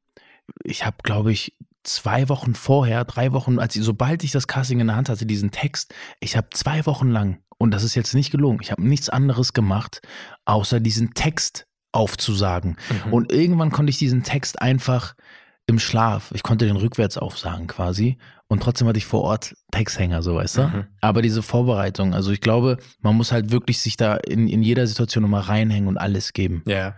Ich 0.63 0.85
habe, 0.85 0.97
glaube 1.03 1.33
ich, 1.33 1.57
zwei 1.83 2.29
Wochen 2.29 2.55
vorher, 2.55 3.03
drei 3.03 3.33
Wochen, 3.33 3.59
als 3.59 3.75
ich, 3.75 3.83
sobald 3.83 4.23
ich 4.23 4.31
das 4.31 4.47
Casting 4.47 4.79
in 4.79 4.87
der 4.87 4.95
Hand 4.95 5.09
hatte, 5.09 5.25
diesen 5.25 5.51
Text, 5.51 5.93
ich 6.21 6.37
habe 6.37 6.47
zwei 6.51 6.85
Wochen 6.85 7.09
lang, 7.09 7.39
und 7.57 7.71
das 7.71 7.83
ist 7.83 7.95
jetzt 7.95 8.13
nicht 8.13 8.31
gelogen, 8.31 8.59
ich 8.61 8.71
habe 8.71 8.81
nichts 8.81 9.09
anderes 9.09 9.51
gemacht, 9.51 10.01
außer 10.45 10.79
diesen 10.79 11.13
Text 11.13 11.67
aufzusagen. 11.91 12.77
Mhm. 13.05 13.13
Und 13.13 13.31
irgendwann 13.33 13.71
konnte 13.71 13.89
ich 13.89 13.97
diesen 13.97 14.23
Text 14.23 14.61
einfach 14.61 15.15
im 15.65 15.79
Schlaf, 15.79 16.31
ich 16.33 16.43
konnte 16.43 16.65
den 16.65 16.75
rückwärts 16.75 17.17
aufsagen 17.17 17.67
quasi. 17.67 18.17
Und 18.47 18.61
trotzdem 18.61 18.87
hatte 18.87 18.97
ich 18.97 19.05
vor 19.05 19.21
Ort 19.21 19.55
Texthänger, 19.71 20.21
so 20.21 20.35
weißt 20.35 20.57
du. 20.57 20.61
Mhm. 20.63 20.87
Aber 21.01 21.21
diese 21.21 21.41
Vorbereitung, 21.41 22.13
also 22.13 22.31
ich 22.31 22.41
glaube, 22.41 22.77
man 23.01 23.15
muss 23.15 23.31
halt 23.31 23.51
wirklich 23.51 23.79
sich 23.79 23.97
da 23.97 24.15
in, 24.15 24.47
in 24.47 24.61
jeder 24.61 24.85
Situation 24.85 25.23
nochmal 25.23 25.41
reinhängen 25.41 25.87
und 25.87 25.97
alles 25.97 26.33
geben. 26.33 26.63
Ja. 26.67 26.95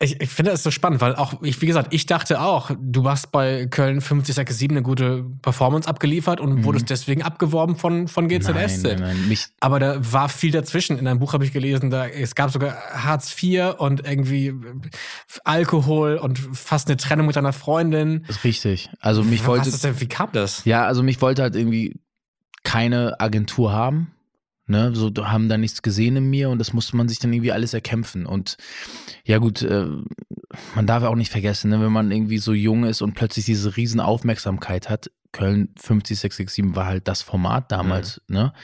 Ich, 0.00 0.20
ich 0.20 0.28
finde 0.30 0.50
das 0.50 0.62
so 0.62 0.70
spannend, 0.70 1.00
weil 1.00 1.14
auch, 1.14 1.42
ich, 1.42 1.60
wie 1.62 1.66
gesagt, 1.66 1.94
ich 1.94 2.06
dachte 2.06 2.40
auch, 2.40 2.70
du 2.80 3.08
hast 3.08 3.30
bei 3.32 3.66
Köln 3.66 4.00
5067 4.00 4.70
eine 4.70 4.82
gute 4.82 5.24
Performance 5.42 5.88
abgeliefert 5.88 6.40
und 6.40 6.52
Mhm. 6.56 6.64
wurdest 6.64 6.90
deswegen 6.90 7.22
abgeworben 7.22 7.76
von, 7.76 8.08
von 8.08 8.28
GZSZ. 8.28 8.82
Nein, 8.82 9.00
nein, 9.00 9.16
nein. 9.28 9.38
Aber 9.60 9.78
da 9.78 9.96
war 10.12 10.28
viel 10.28 10.50
dazwischen. 10.50 10.98
In 10.98 11.06
einem 11.06 11.20
Buch 11.20 11.32
habe 11.32 11.44
ich 11.44 11.52
gelesen, 11.52 11.90
da 11.90 12.06
es 12.06 12.34
gab 12.34 12.50
sogar 12.50 12.74
Hartz 12.92 13.34
IV 13.40 13.74
und 13.78 14.04
irgendwie 14.06 14.52
Alkohol 15.44 16.16
und 16.16 16.38
fast 16.38 16.88
eine 16.88 16.96
Trennung 16.96 17.26
mit 17.26 17.36
deiner 17.36 17.52
Freundin. 17.52 18.24
ist 18.28 18.44
richtig. 18.44 18.90
Also 19.00 19.22
mich 19.22 19.40
Was 19.40 19.46
wollte, 19.48 19.78
denn, 19.78 20.00
wie 20.00 20.08
kam 20.08 20.30
das? 20.32 20.64
ja, 20.64 20.84
also 20.86 21.02
mich 21.02 21.20
wollte 21.20 21.42
halt 21.42 21.56
irgendwie 21.56 22.00
keine 22.64 23.20
Agentur 23.20 23.72
haben. 23.72 24.12
Ne, 24.72 24.94
so 24.94 25.12
haben 25.18 25.50
da 25.50 25.58
nichts 25.58 25.82
gesehen 25.82 26.16
in 26.16 26.30
mir 26.30 26.48
und 26.48 26.58
das 26.58 26.72
musste 26.72 26.96
man 26.96 27.06
sich 27.06 27.18
dann 27.18 27.30
irgendwie 27.30 27.52
alles 27.52 27.74
erkämpfen. 27.74 28.24
Und 28.24 28.56
ja 29.22 29.36
gut, 29.36 29.60
äh, 29.60 29.86
man 30.74 30.86
darf 30.86 31.02
ja 31.02 31.10
auch 31.10 31.14
nicht 31.14 31.30
vergessen, 31.30 31.68
ne, 31.68 31.82
wenn 31.82 31.92
man 31.92 32.10
irgendwie 32.10 32.38
so 32.38 32.54
jung 32.54 32.84
ist 32.84 33.02
und 33.02 33.12
plötzlich 33.12 33.44
diese 33.44 33.76
riesen 33.76 34.00
Aufmerksamkeit 34.00 34.88
hat. 34.88 35.10
Köln 35.30 35.74
50667 35.76 36.74
war 36.74 36.86
halt 36.86 37.06
das 37.06 37.20
Format 37.20 37.70
damals, 37.70 38.22
ne, 38.28 38.54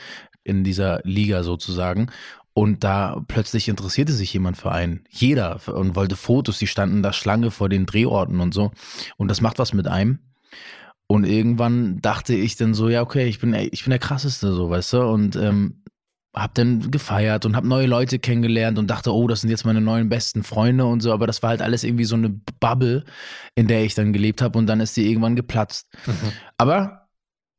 in 0.45 0.65
dieser 0.65 1.03
Liga 1.05 1.43
sozusagen. 1.43 2.11
Und 2.55 2.85
da 2.85 3.23
plötzlich 3.29 3.69
interessierte 3.69 4.15
sich 4.15 4.33
jemand 4.33 4.57
für 4.57 4.73
einen. 4.73 5.05
Jeder 5.11 5.61
und 5.69 5.95
wollte 5.95 6.17
Fotos, 6.17 6.59
die 6.59 6.67
standen 6.67 7.03
da 7.03 7.13
Schlange 7.13 7.51
vor 7.51 7.69
den 7.69 7.85
Drehorten 7.85 8.41
und 8.41 8.55
so. 8.55 8.73
Und 9.19 9.29
das 9.29 9.43
macht 9.43 9.59
was 9.59 9.75
mit 9.75 9.87
einem. 9.87 10.21
Und 11.07 11.25
irgendwann 11.25 12.01
dachte 12.01 12.35
ich 12.35 12.57
dann 12.57 12.73
so, 12.73 12.89
ja, 12.89 13.03
okay, 13.03 13.29
ich 13.29 13.41
bin, 13.41 13.53
ich 13.53 13.85
bin 13.85 13.91
der 13.91 13.99
krasseste, 13.99 14.55
so, 14.55 14.71
weißt 14.71 14.95
du, 14.95 15.03
und 15.03 15.37
ähm, 15.37 15.83
hab 16.43 16.55
dann 16.55 16.91
gefeiert 16.91 17.47
und 17.47 17.57
hab 17.57 17.65
neue 17.65 17.87
Leute 17.87 18.19
kennengelernt 18.19 18.79
und 18.79 18.89
dachte, 18.89 19.13
oh, 19.15 19.27
das 19.29 19.41
sind 19.43 19.51
jetzt 19.51 19.65
meine 19.65 19.81
neuen 19.81 20.09
besten 20.09 20.43
Freunde 20.43 20.85
und 20.87 21.01
so, 21.01 21.13
aber 21.13 21.27
das 21.27 21.43
war 21.43 21.51
halt 21.51 21.63
alles 21.63 21.85
irgendwie 21.85 22.05
so 22.05 22.17
eine 22.17 22.31
Bubble, 22.61 23.05
in 23.55 23.67
der 23.67 23.85
ich 23.85 23.95
dann 23.95 24.13
gelebt 24.13 24.43
habe 24.43 24.59
und 24.59 24.67
dann 24.67 24.81
ist 24.81 24.97
die 24.97 25.09
irgendwann 25.09 25.37
geplatzt. 25.37 25.89
Aber 26.57 27.09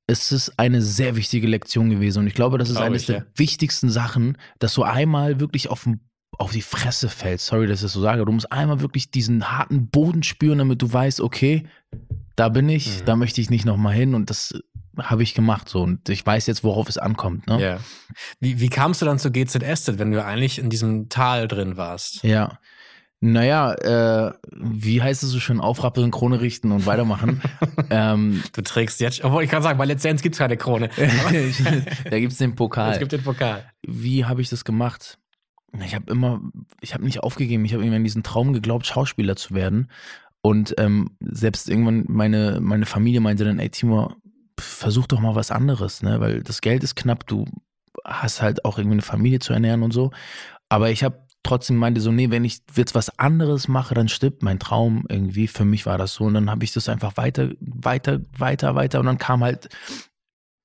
es 0.07 0.31
ist 0.31 0.57
eine 0.57 0.81
sehr 0.81 1.15
wichtige 1.15 1.47
Lektion 1.47 1.89
gewesen 1.89 2.19
und 2.19 2.27
ich 2.27 2.33
glaube, 2.33 2.57
das 2.57 2.69
ist 2.69 2.77
eines 2.77 3.05
der 3.05 3.17
ja. 3.17 3.25
wichtigsten 3.35 3.89
Sachen, 3.89 4.37
dass 4.57 4.73
du 4.73 4.83
einmal 4.83 5.39
wirklich 5.39 5.69
auf 5.69 5.83
den 5.83 5.99
auf 6.37 6.51
die 6.51 6.61
Fresse 6.61 7.09
fällst. 7.09 7.47
Sorry, 7.47 7.67
dass 7.67 7.79
ich 7.79 7.83
das 7.83 7.93
so 7.93 8.01
sage. 8.01 8.23
Du 8.23 8.31
musst 8.31 8.51
einmal 8.51 8.79
wirklich 8.79 9.11
diesen 9.11 9.51
harten 9.51 9.89
Boden 9.89 10.23
spüren, 10.23 10.59
damit 10.59 10.81
du 10.81 10.91
weißt, 10.91 11.19
okay, 11.19 11.67
da 12.37 12.47
bin 12.47 12.69
ich, 12.69 13.01
Mhm. 13.01 13.05
da 13.05 13.15
möchte 13.17 13.41
ich 13.41 13.49
nicht 13.49 13.65
nochmal 13.65 13.93
hin 13.93 14.15
und 14.15 14.29
das 14.29 14.57
habe 15.03 15.23
ich 15.23 15.33
gemacht 15.33 15.69
so 15.69 15.81
und 15.81 16.09
ich 16.09 16.25
weiß 16.25 16.47
jetzt, 16.47 16.63
worauf 16.63 16.89
es 16.89 16.97
ankommt. 16.97 17.47
Ne? 17.47 17.61
Ja. 17.61 17.79
Wie, 18.39 18.59
wie 18.59 18.69
kamst 18.69 19.01
du 19.01 19.05
dann 19.05 19.19
zu 19.19 19.31
GZSZ, 19.31 19.99
wenn 19.99 20.11
du 20.11 20.23
eigentlich 20.23 20.59
in 20.59 20.69
diesem 20.69 21.09
Tal 21.09 21.47
drin 21.47 21.77
warst? 21.77 22.23
Ja. 22.23 22.59
Naja, 23.21 23.73
äh, 23.73 24.33
wie 24.49 25.01
heißt 25.01 25.23
es 25.23 25.29
so 25.31 25.39
schön, 25.41 25.59
aufrappeln, 25.59 26.09
Krone 26.09 26.39
richten 26.39 26.71
und 26.71 26.85
weitermachen. 26.85 27.41
ähm, 27.89 28.41
Du 28.53 28.61
trägst 28.61 29.01
jetzt, 29.01 29.23
obwohl 29.25 29.43
ich 29.43 29.49
kann 29.49 29.61
sagen, 29.61 29.77
bei 29.77 29.83
Let's 29.85 30.03
Dance 30.03 30.23
gibt 30.23 30.35
es 30.35 30.39
keine 30.39 30.55
Krone. 30.55 30.89
da 32.09 32.19
gibt's 32.19 32.37
den 32.37 32.51
Es 32.51 32.55
Pokal. 32.55 32.97
gibt 32.97 33.11
den 33.11 33.23
Pokal. 33.23 33.69
Wie 33.85 34.23
habe 34.23 34.41
ich 34.41 34.49
das 34.49 34.63
gemacht? 34.63 35.17
Ich 35.83 35.93
habe 35.95 36.09
immer, 36.09 36.41
ich 36.79 36.93
habe 36.93 37.03
nicht 37.03 37.19
aufgegeben. 37.19 37.65
Ich 37.65 37.73
habe 37.73 37.83
irgendwann 37.83 38.05
diesen 38.05 38.23
Traum 38.23 38.53
geglaubt, 38.53 38.87
Schauspieler 38.87 39.35
zu 39.35 39.53
werden. 39.53 39.91
Und 40.41 40.73
ähm, 40.77 41.11
selbst 41.19 41.69
irgendwann 41.69 42.05
meine, 42.07 42.59
meine 42.61 42.85
Familie 42.85 43.19
meinte 43.19 43.43
dann, 43.43 43.59
ey 43.59 43.69
Timo, 43.69 44.15
versuch 44.59 45.07
doch 45.07 45.19
mal 45.19 45.35
was 45.35 45.51
anderes, 45.51 46.01
ne? 46.01 46.19
Weil 46.19 46.43
das 46.43 46.61
Geld 46.61 46.83
ist 46.83 46.95
knapp, 46.95 47.27
du 47.27 47.45
hast 48.05 48.41
halt 48.41 48.65
auch 48.65 48.77
irgendwie 48.77 48.95
eine 48.95 49.01
Familie 49.01 49.39
zu 49.39 49.53
ernähren 49.53 49.83
und 49.83 49.91
so. 49.91 50.11
Aber 50.69 50.89
ich 50.91 51.03
habe 51.03 51.25
trotzdem 51.43 51.77
meinte 51.77 52.01
so, 52.01 52.11
nee, 52.11 52.29
wenn 52.29 52.45
ich 52.45 52.61
jetzt 52.75 52.95
was 52.95 53.17
anderes 53.17 53.67
mache, 53.67 53.95
dann 53.95 54.07
stirbt 54.07 54.43
mein 54.43 54.59
Traum 54.59 55.05
irgendwie. 55.09 55.47
Für 55.47 55.65
mich 55.65 55.85
war 55.85 55.97
das 55.97 56.13
so. 56.13 56.25
Und 56.25 56.33
dann 56.35 56.49
habe 56.49 56.63
ich 56.63 56.73
das 56.73 56.89
einfach 56.89 57.17
weiter, 57.17 57.51
weiter, 57.59 58.21
weiter, 58.37 58.75
weiter. 58.75 58.99
Und 58.99 59.05
dann 59.05 59.17
kam 59.17 59.43
halt 59.43 59.69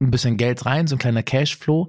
ein 0.00 0.10
bisschen 0.10 0.36
Geld 0.36 0.66
rein, 0.66 0.86
so 0.86 0.96
ein 0.96 0.98
kleiner 0.98 1.22
Cashflow. 1.22 1.88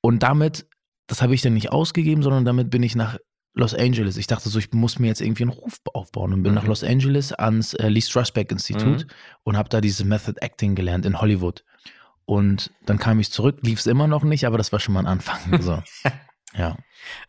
Und 0.00 0.22
damit, 0.22 0.66
das 1.08 1.22
habe 1.22 1.34
ich 1.34 1.42
dann 1.42 1.54
nicht 1.54 1.72
ausgegeben, 1.72 2.22
sondern 2.22 2.44
damit 2.44 2.70
bin 2.70 2.82
ich 2.82 2.94
nach 2.94 3.18
Los 3.58 3.74
Angeles. 3.74 4.16
Ich 4.18 4.26
dachte 4.26 4.48
so, 4.50 4.58
ich 4.58 4.70
muss 4.72 4.98
mir 4.98 5.06
jetzt 5.08 5.20
irgendwie 5.22 5.44
einen 5.44 5.50
Ruf 5.50 5.80
aufbauen 5.94 6.32
und 6.34 6.42
bin 6.42 6.52
Mhm. 6.52 6.56
nach 6.58 6.66
Los 6.66 6.84
Angeles 6.84 7.32
ans 7.32 7.72
äh, 7.74 7.88
Lee 7.88 8.02
Strasberg 8.02 8.52
Institut 8.52 9.04
Mhm. 9.04 9.10
und 9.44 9.56
habe 9.56 9.68
da 9.70 9.80
dieses 9.80 10.04
Method 10.04 10.34
Acting 10.40 10.74
gelernt 10.74 11.06
in 11.06 11.20
Hollywood. 11.20 11.64
Und 12.26 12.70
dann 12.84 12.98
kam 12.98 13.18
ich 13.18 13.30
zurück, 13.32 13.58
lief 13.62 13.78
es 13.78 13.86
immer 13.86 14.06
noch 14.08 14.24
nicht, 14.24 14.46
aber 14.46 14.58
das 14.58 14.72
war 14.72 14.80
schon 14.80 14.94
mal 14.94 15.00
ein 15.00 15.06
Anfang. 15.06 15.38
So. 15.62 15.82
ja. 16.56 16.76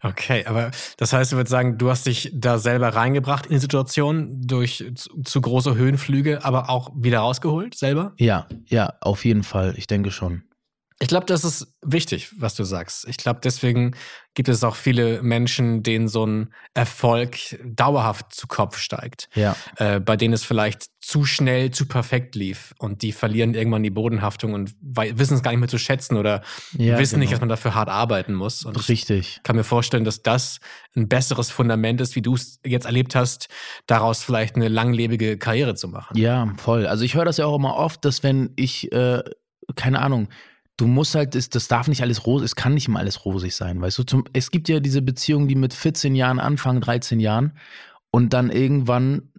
Okay, 0.01 0.45
aber 0.45 0.71
das 0.97 1.13
heißt, 1.13 1.31
du 1.31 1.35
würdest 1.37 1.51
sagen, 1.51 1.77
du 1.77 1.89
hast 1.89 2.05
dich 2.07 2.31
da 2.33 2.57
selber 2.57 2.89
reingebracht 2.89 3.45
in 3.45 3.53
die 3.53 3.59
Situation 3.59 4.41
durch 4.41 4.83
zu, 4.95 5.21
zu 5.21 5.39
große 5.41 5.75
Höhenflüge, 5.75 6.43
aber 6.43 6.69
auch 6.69 6.89
wieder 6.95 7.19
rausgeholt 7.19 7.75
selber? 7.75 8.13
Ja, 8.17 8.47
ja, 8.65 8.93
auf 9.01 9.23
jeden 9.23 9.43
Fall. 9.43 9.75
Ich 9.77 9.85
denke 9.87 10.11
schon. 10.11 10.43
Ich 10.99 11.09
glaube, 11.09 11.27
das 11.27 11.43
ist 11.43 11.75
wichtig, 11.85 12.31
was 12.39 12.55
du 12.55 12.63
sagst. 12.63 13.07
Ich 13.07 13.17
glaube, 13.17 13.39
deswegen 13.43 13.95
gibt 14.33 14.49
es 14.49 14.63
auch 14.63 14.75
viele 14.75 15.21
Menschen, 15.21 15.83
denen 15.83 16.07
so 16.07 16.25
ein 16.25 16.53
Erfolg 16.73 17.37
dauerhaft 17.63 18.33
zu 18.33 18.47
Kopf 18.47 18.79
steigt. 18.79 19.29
Ja. 19.35 19.55
Äh, 19.75 19.99
bei 19.99 20.17
denen 20.17 20.33
es 20.33 20.43
vielleicht 20.43 20.85
zu 20.99 21.23
schnell, 21.23 21.69
zu 21.69 21.87
perfekt 21.87 22.35
lief 22.35 22.73
und 22.79 23.03
die 23.03 23.11
verlieren 23.11 23.53
irgendwann 23.53 23.83
die 23.83 23.91
Bodenhaftung 23.91 24.53
und 24.53 24.73
wissen 24.81 25.35
es 25.35 25.43
gar 25.43 25.51
nicht 25.51 25.59
mehr 25.59 25.69
zu 25.69 25.77
schätzen 25.77 26.17
oder 26.17 26.41
Ja, 26.73 26.97
wissen 26.97 27.19
nicht, 27.19 27.29
genau. 27.29 27.35
dass 27.35 27.39
man 27.41 27.49
dafür 27.49 27.75
hart 27.75 27.89
arbeiten 27.89 28.33
muss. 28.33 28.65
Und 28.65 28.75
ich 28.77 28.89
Richtig. 28.89 29.39
kann 29.43 29.55
mir 29.55 29.63
vorstellen, 29.63 30.03
dass 30.03 30.23
das 30.23 30.59
ein 30.95 31.07
besseres 31.07 31.51
Fundament 31.51 32.01
ist, 32.01 32.15
wie 32.15 32.23
du 32.23 32.33
es 32.33 32.59
jetzt 32.65 32.85
erlebt 32.87 33.13
hast, 33.13 33.49
daraus 33.85 34.23
vielleicht 34.23 34.55
eine 34.55 34.67
langlebige 34.67 35.37
Karriere 35.37 35.75
zu 35.75 35.87
machen. 35.89 36.17
Ja, 36.17 36.51
voll. 36.57 36.87
Also 36.87 37.03
ich 37.03 37.13
höre 37.13 37.25
das 37.25 37.37
ja 37.37 37.45
auch 37.45 37.55
immer 37.55 37.75
oft, 37.75 38.03
dass 38.03 38.23
wenn 38.23 38.51
ich, 38.55 38.91
äh, 38.91 39.21
keine 39.75 40.01
Ahnung, 40.01 40.29
du 40.77 40.87
musst 40.87 41.15
halt, 41.15 41.35
das, 41.35 41.49
das 41.49 41.67
darf 41.67 41.87
nicht 41.87 42.01
alles 42.01 42.25
rosig, 42.25 42.45
es 42.45 42.55
kann 42.55 42.75
nicht 42.75 42.87
immer 42.87 42.99
alles 42.99 43.25
rosig 43.25 43.55
sein, 43.55 43.81
weißt 43.81 43.97
du? 43.97 44.03
Zum, 44.03 44.23
es 44.33 44.51
gibt 44.51 44.69
ja 44.69 44.79
diese 44.79 45.01
Beziehungen, 45.01 45.47
die 45.47 45.55
mit 45.55 45.73
14 45.73 46.15
Jahren 46.15 46.39
anfangen, 46.39 46.81
13 46.81 47.19
Jahren 47.19 47.53
und 48.11 48.33
dann 48.33 48.49
irgendwann 48.49 49.33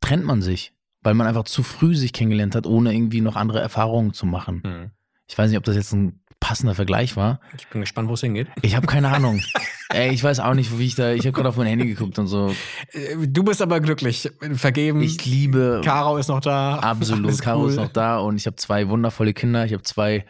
trennt 0.00 0.24
man 0.24 0.42
sich, 0.42 0.74
weil 1.02 1.14
man 1.14 1.26
einfach 1.26 1.44
zu 1.44 1.62
früh 1.62 1.96
sich 1.96 2.12
kennengelernt 2.12 2.54
hat, 2.54 2.66
ohne 2.66 2.94
irgendwie 2.94 3.22
noch 3.22 3.36
andere 3.36 3.60
Erfahrungen 3.60 4.12
zu 4.12 4.26
machen. 4.26 4.62
Hm. 4.62 4.90
Ich 5.26 5.36
weiß 5.36 5.48
nicht, 5.50 5.58
ob 5.58 5.64
das 5.64 5.76
jetzt 5.76 5.92
ein 5.92 6.20
passender 6.44 6.74
Vergleich 6.74 7.16
war. 7.16 7.40
Ich 7.56 7.66
bin 7.68 7.80
gespannt, 7.80 8.10
wo 8.10 8.14
es 8.14 8.20
hingeht. 8.20 8.48
Ich 8.60 8.76
habe 8.76 8.86
keine 8.86 9.08
Ahnung. 9.08 9.40
Ey, 9.88 10.10
ich 10.12 10.22
weiß 10.22 10.40
auch 10.40 10.52
nicht, 10.52 10.78
wie 10.78 10.86
ich 10.86 10.94
da, 10.94 11.12
ich 11.12 11.22
habe 11.22 11.32
gerade 11.32 11.48
auf 11.48 11.56
mein 11.56 11.66
Handy 11.66 11.86
geguckt 11.86 12.18
und 12.18 12.26
so. 12.26 12.54
Äh, 12.92 13.26
Du 13.26 13.42
bist 13.44 13.62
aber 13.62 13.80
glücklich, 13.80 14.30
vergeben. 14.52 15.00
Ich 15.00 15.24
liebe 15.24 15.80
Caro 15.82 16.18
ist 16.18 16.28
noch 16.28 16.40
da. 16.40 16.76
Absolut. 16.80 17.26
Alles 17.26 17.40
Caro 17.40 17.66
ist 17.66 17.78
cool. 17.78 17.84
noch 17.84 17.92
da 17.92 18.18
und 18.18 18.36
ich 18.36 18.44
habe 18.46 18.56
zwei 18.56 18.88
wundervolle 18.90 19.32
Kinder. 19.32 19.64
Ich 19.64 19.72
habe 19.72 19.82
zwei 19.84 20.26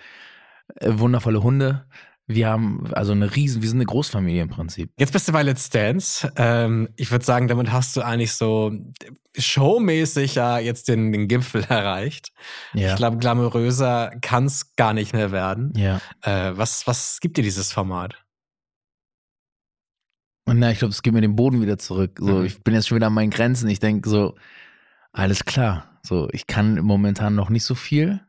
äh, 0.80 0.90
wundervolle 0.92 1.42
Hunde. 1.42 1.84
Wir 2.26 2.48
haben 2.48 2.86
also 2.94 3.12
eine 3.12 3.36
riesen, 3.36 3.60
wir 3.60 3.68
sind 3.68 3.78
eine 3.78 3.84
Großfamilie 3.86 4.42
im 4.42 4.48
Prinzip. 4.48 4.90
Jetzt 4.98 5.12
bist 5.12 5.28
du 5.28 5.32
bei 5.32 5.42
Let's 5.42 5.68
Dance. 5.68 6.32
Ähm, 6.36 6.88
ich 6.96 7.10
würde 7.10 7.24
sagen, 7.24 7.48
damit 7.48 7.70
hast 7.70 7.96
du 7.96 8.00
eigentlich 8.02 8.32
so 8.32 8.72
showmäßig 9.36 10.36
ja 10.36 10.58
jetzt 10.58 10.88
den, 10.88 11.12
den 11.12 11.28
Gipfel 11.28 11.64
erreicht. 11.68 12.32
Ja. 12.72 12.90
Ich 12.90 12.96
glaube, 12.96 13.18
glamouröser 13.18 14.12
kann 14.22 14.46
es 14.46 14.74
gar 14.76 14.94
nicht 14.94 15.12
mehr 15.12 15.32
werden. 15.32 15.72
ja. 15.76 16.00
Äh, 16.22 16.56
was, 16.56 16.86
was 16.86 17.20
gibt 17.20 17.36
dir 17.36 17.42
dieses 17.42 17.72
Format? 17.72 18.14
Na, 20.46 20.70
ich 20.70 20.78
glaube, 20.78 20.92
es 20.92 21.02
gibt 21.02 21.14
mir 21.14 21.20
den 21.22 21.36
Boden 21.36 21.60
wieder 21.62 21.78
zurück. 21.78 22.18
So, 22.20 22.38
Mhm. 22.40 22.44
ich 22.44 22.62
bin 22.62 22.74
jetzt 22.74 22.88
schon 22.88 22.96
wieder 22.96 23.06
an 23.06 23.14
meinen 23.14 23.30
Grenzen. 23.30 23.68
Ich 23.68 23.80
denke 23.80 24.08
so, 24.08 24.34
alles 25.12 25.44
klar. 25.44 25.98
So, 26.02 26.28
ich 26.32 26.46
kann 26.46 26.80
momentan 26.80 27.34
noch 27.34 27.48
nicht 27.48 27.64
so 27.64 27.74
viel, 27.74 28.20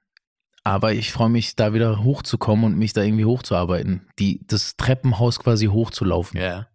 aber 0.66 0.94
ich 0.94 1.14
freue 1.14 1.30
mich, 1.30 1.56
da 1.56 1.74
wieder 1.74 2.04
hochzukommen 2.04 2.66
und 2.66 2.78
mich 2.78 2.92
da 2.92 3.04
irgendwie 3.04 3.26
hochzuarbeiten. 3.26 4.08
Die, 4.20 4.42
das 4.48 4.76
Treppenhaus 4.76 5.40
quasi 5.40 5.68
hochzulaufen. 5.68 6.42
Ja. 6.42 6.68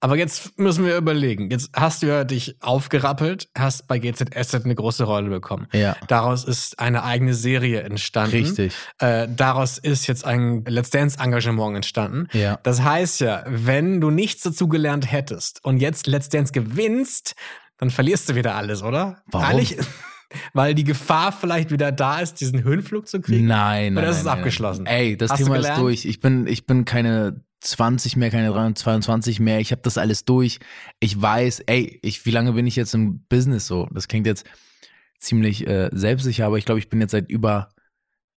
Aber 0.00 0.16
jetzt 0.16 0.58
müssen 0.58 0.84
wir 0.84 0.96
überlegen. 0.96 1.50
Jetzt 1.50 1.70
hast 1.74 2.02
du 2.02 2.06
ja 2.06 2.24
dich 2.24 2.56
aufgerappelt, 2.60 3.48
hast 3.56 3.86
bei 3.86 3.98
GZS 3.98 4.54
eine 4.54 4.74
große 4.74 5.04
Rolle 5.04 5.28
bekommen. 5.28 5.68
Ja, 5.72 5.96
Daraus 6.08 6.44
ist 6.44 6.78
eine 6.78 7.04
eigene 7.04 7.34
Serie 7.34 7.82
entstanden. 7.82 8.36
richtig. 8.36 8.72
Äh, 8.98 9.28
daraus 9.30 9.78
ist 9.78 10.06
jetzt 10.06 10.24
ein 10.24 10.64
Let's 10.64 10.90
Dance 10.90 11.18
Engagement 11.20 11.76
entstanden. 11.76 12.28
Ja. 12.32 12.58
Das 12.62 12.82
heißt 12.82 13.20
ja, 13.20 13.44
wenn 13.46 14.00
du 14.00 14.10
nichts 14.10 14.42
dazu 14.42 14.68
gelernt 14.68 15.10
hättest 15.12 15.62
und 15.64 15.78
jetzt 15.78 16.06
Let's 16.06 16.30
Dance 16.30 16.52
gewinnst, 16.52 17.34
dann 17.76 17.90
verlierst 17.90 18.28
du 18.28 18.34
wieder 18.34 18.54
alles, 18.54 18.82
oder? 18.82 19.22
Warum? 19.26 19.46
Eigentlich, 19.46 19.76
weil 20.52 20.74
die 20.74 20.84
Gefahr 20.84 21.32
vielleicht 21.32 21.70
wieder 21.70 21.92
da 21.92 22.20
ist, 22.20 22.40
diesen 22.40 22.62
Höhenflug 22.64 23.08
zu 23.08 23.20
kriegen. 23.20 23.46
Nein, 23.46 23.94
nein. 23.94 24.04
Oder 24.04 24.10
ist 24.10 24.16
nein, 24.16 24.20
es 24.20 24.24
nein, 24.26 24.38
abgeschlossen? 24.38 24.84
Nein. 24.84 24.94
Ey, 24.94 25.16
das 25.16 25.30
Hast 25.30 25.40
du 25.40 25.44
Thema 25.44 25.56
ist 25.56 25.76
durch. 25.76 26.04
Ich 26.04 26.20
bin, 26.20 26.46
ich 26.46 26.66
bin 26.66 26.84
keine 26.84 27.42
20 27.60 28.16
mehr, 28.16 28.30
keine 28.30 28.74
22 28.74 29.40
mehr. 29.40 29.60
Ich 29.60 29.70
habe 29.70 29.82
das 29.82 29.98
alles 29.98 30.24
durch. 30.24 30.58
Ich 31.00 31.20
weiß, 31.20 31.60
ey, 31.66 31.98
ich, 32.02 32.26
wie 32.26 32.30
lange 32.30 32.52
bin 32.52 32.66
ich 32.66 32.76
jetzt 32.76 32.94
im 32.94 33.24
Business 33.28 33.66
so? 33.66 33.88
Das 33.92 34.08
klingt 34.08 34.26
jetzt 34.26 34.44
ziemlich 35.18 35.66
äh, 35.66 35.88
selbstsicher, 35.92 36.46
aber 36.46 36.58
ich 36.58 36.64
glaube, 36.64 36.80
ich 36.80 36.88
bin 36.88 37.00
jetzt 37.00 37.12
seit 37.12 37.30
über 37.30 37.68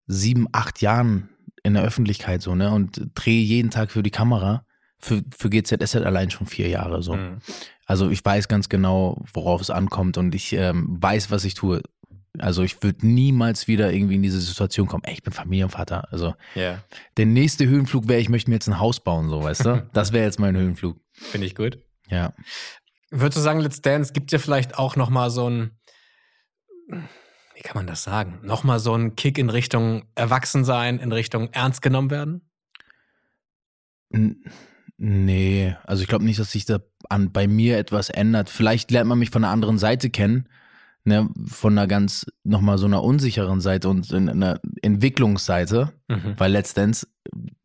sieben, 0.07 0.47
acht 0.51 0.81
Jahren 0.81 1.29
in 1.63 1.73
der 1.73 1.83
Öffentlichkeit 1.83 2.41
so, 2.41 2.53
ne? 2.53 2.71
Und 2.71 3.09
drehe 3.15 3.41
jeden 3.41 3.71
Tag 3.71 3.91
für 3.91 4.03
die 4.03 4.11
Kamera. 4.11 4.65
Für, 4.97 5.21
für 5.37 5.49
GZSZ 5.49 5.97
allein 5.97 6.31
schon 6.31 6.47
vier 6.47 6.69
Jahre 6.69 7.03
so. 7.03 7.15
Mhm. 7.15 7.39
Also 7.85 8.09
ich 8.09 8.23
weiß 8.25 8.47
ganz 8.47 8.67
genau, 8.69 9.23
worauf 9.33 9.61
es 9.61 9.69
ankommt 9.69 10.17
und 10.17 10.33
ich 10.33 10.53
ähm, 10.53 10.97
weiß, 10.99 11.29
was 11.31 11.45
ich 11.45 11.53
tue. 11.53 11.81
Also 12.39 12.63
ich 12.63 12.81
würde 12.83 13.07
niemals 13.07 13.67
wieder 13.67 13.93
irgendwie 13.93 14.15
in 14.15 14.23
diese 14.23 14.41
Situation 14.41 14.87
kommen. 14.87 15.03
Ey, 15.05 15.13
ich 15.13 15.23
bin 15.23 15.31
Familienvater. 15.31 16.11
Also 16.11 16.33
Ja, 16.55 16.83
der 17.15 17.27
nächste 17.27 17.67
Höhenflug 17.67 18.07
wäre, 18.07 18.19
ich 18.19 18.27
möchte 18.29 18.49
mir 18.49 18.55
jetzt 18.55 18.67
ein 18.67 18.79
Haus 18.79 18.99
bauen, 18.99 19.29
so 19.29 19.43
weißt 19.43 19.65
du? 19.65 19.87
Das 19.93 20.11
wäre 20.11 20.25
jetzt 20.25 20.39
mein 20.39 20.57
Höhenflug. 20.57 20.99
finde 21.13 21.47
ich 21.47 21.55
gut. 21.55 21.77
Ja. 22.09 22.33
Würdest 23.11 23.37
du 23.37 23.41
sagen, 23.41 23.59
Let's 23.59 23.81
Dance 23.81 24.11
gibt 24.13 24.31
dir 24.31 24.39
vielleicht 24.39 24.77
auch 24.77 24.95
noch 24.95 25.09
mal 25.09 25.29
so 25.29 25.49
ein, 25.49 25.77
wie 26.87 27.61
kann 27.61 27.75
man 27.75 27.87
das 27.87 28.03
sagen, 28.03 28.39
noch 28.41 28.63
mal 28.63 28.79
so 28.79 28.93
einen 28.93 29.15
Kick 29.15 29.37
in 29.37 29.49
Richtung 29.49 30.05
Erwachsensein, 30.15 30.99
in 30.99 31.11
Richtung 31.11 31.49
ernst 31.53 31.81
genommen 31.81 32.09
werden? 32.09 32.49
N 34.09 34.43
nee, 34.97 35.75
also 35.83 36.01
ich 36.01 36.07
glaube 36.07 36.25
nicht, 36.25 36.39
dass 36.39 36.51
sich 36.51 36.65
da 36.65 36.79
an, 37.09 37.31
bei 37.31 37.47
mir 37.47 37.77
etwas 37.77 38.09
ändert. 38.09 38.49
Vielleicht 38.49 38.91
lernt 38.91 39.07
man 39.07 39.19
mich 39.19 39.29
von 39.29 39.43
einer 39.43 39.53
anderen 39.53 39.77
Seite 39.77 40.09
kennen, 40.09 40.49
ne? 41.03 41.29
von 41.47 41.73
einer 41.73 41.87
ganz, 41.87 42.25
nochmal 42.43 42.77
so 42.77 42.85
einer 42.85 43.03
unsicheren 43.03 43.61
Seite 43.61 43.89
und 43.89 44.11
in 44.11 44.29
einer 44.29 44.59
Entwicklungsseite. 44.81 45.93
Mhm. 46.07 46.35
Weil 46.37 46.53
Dance, 46.53 47.07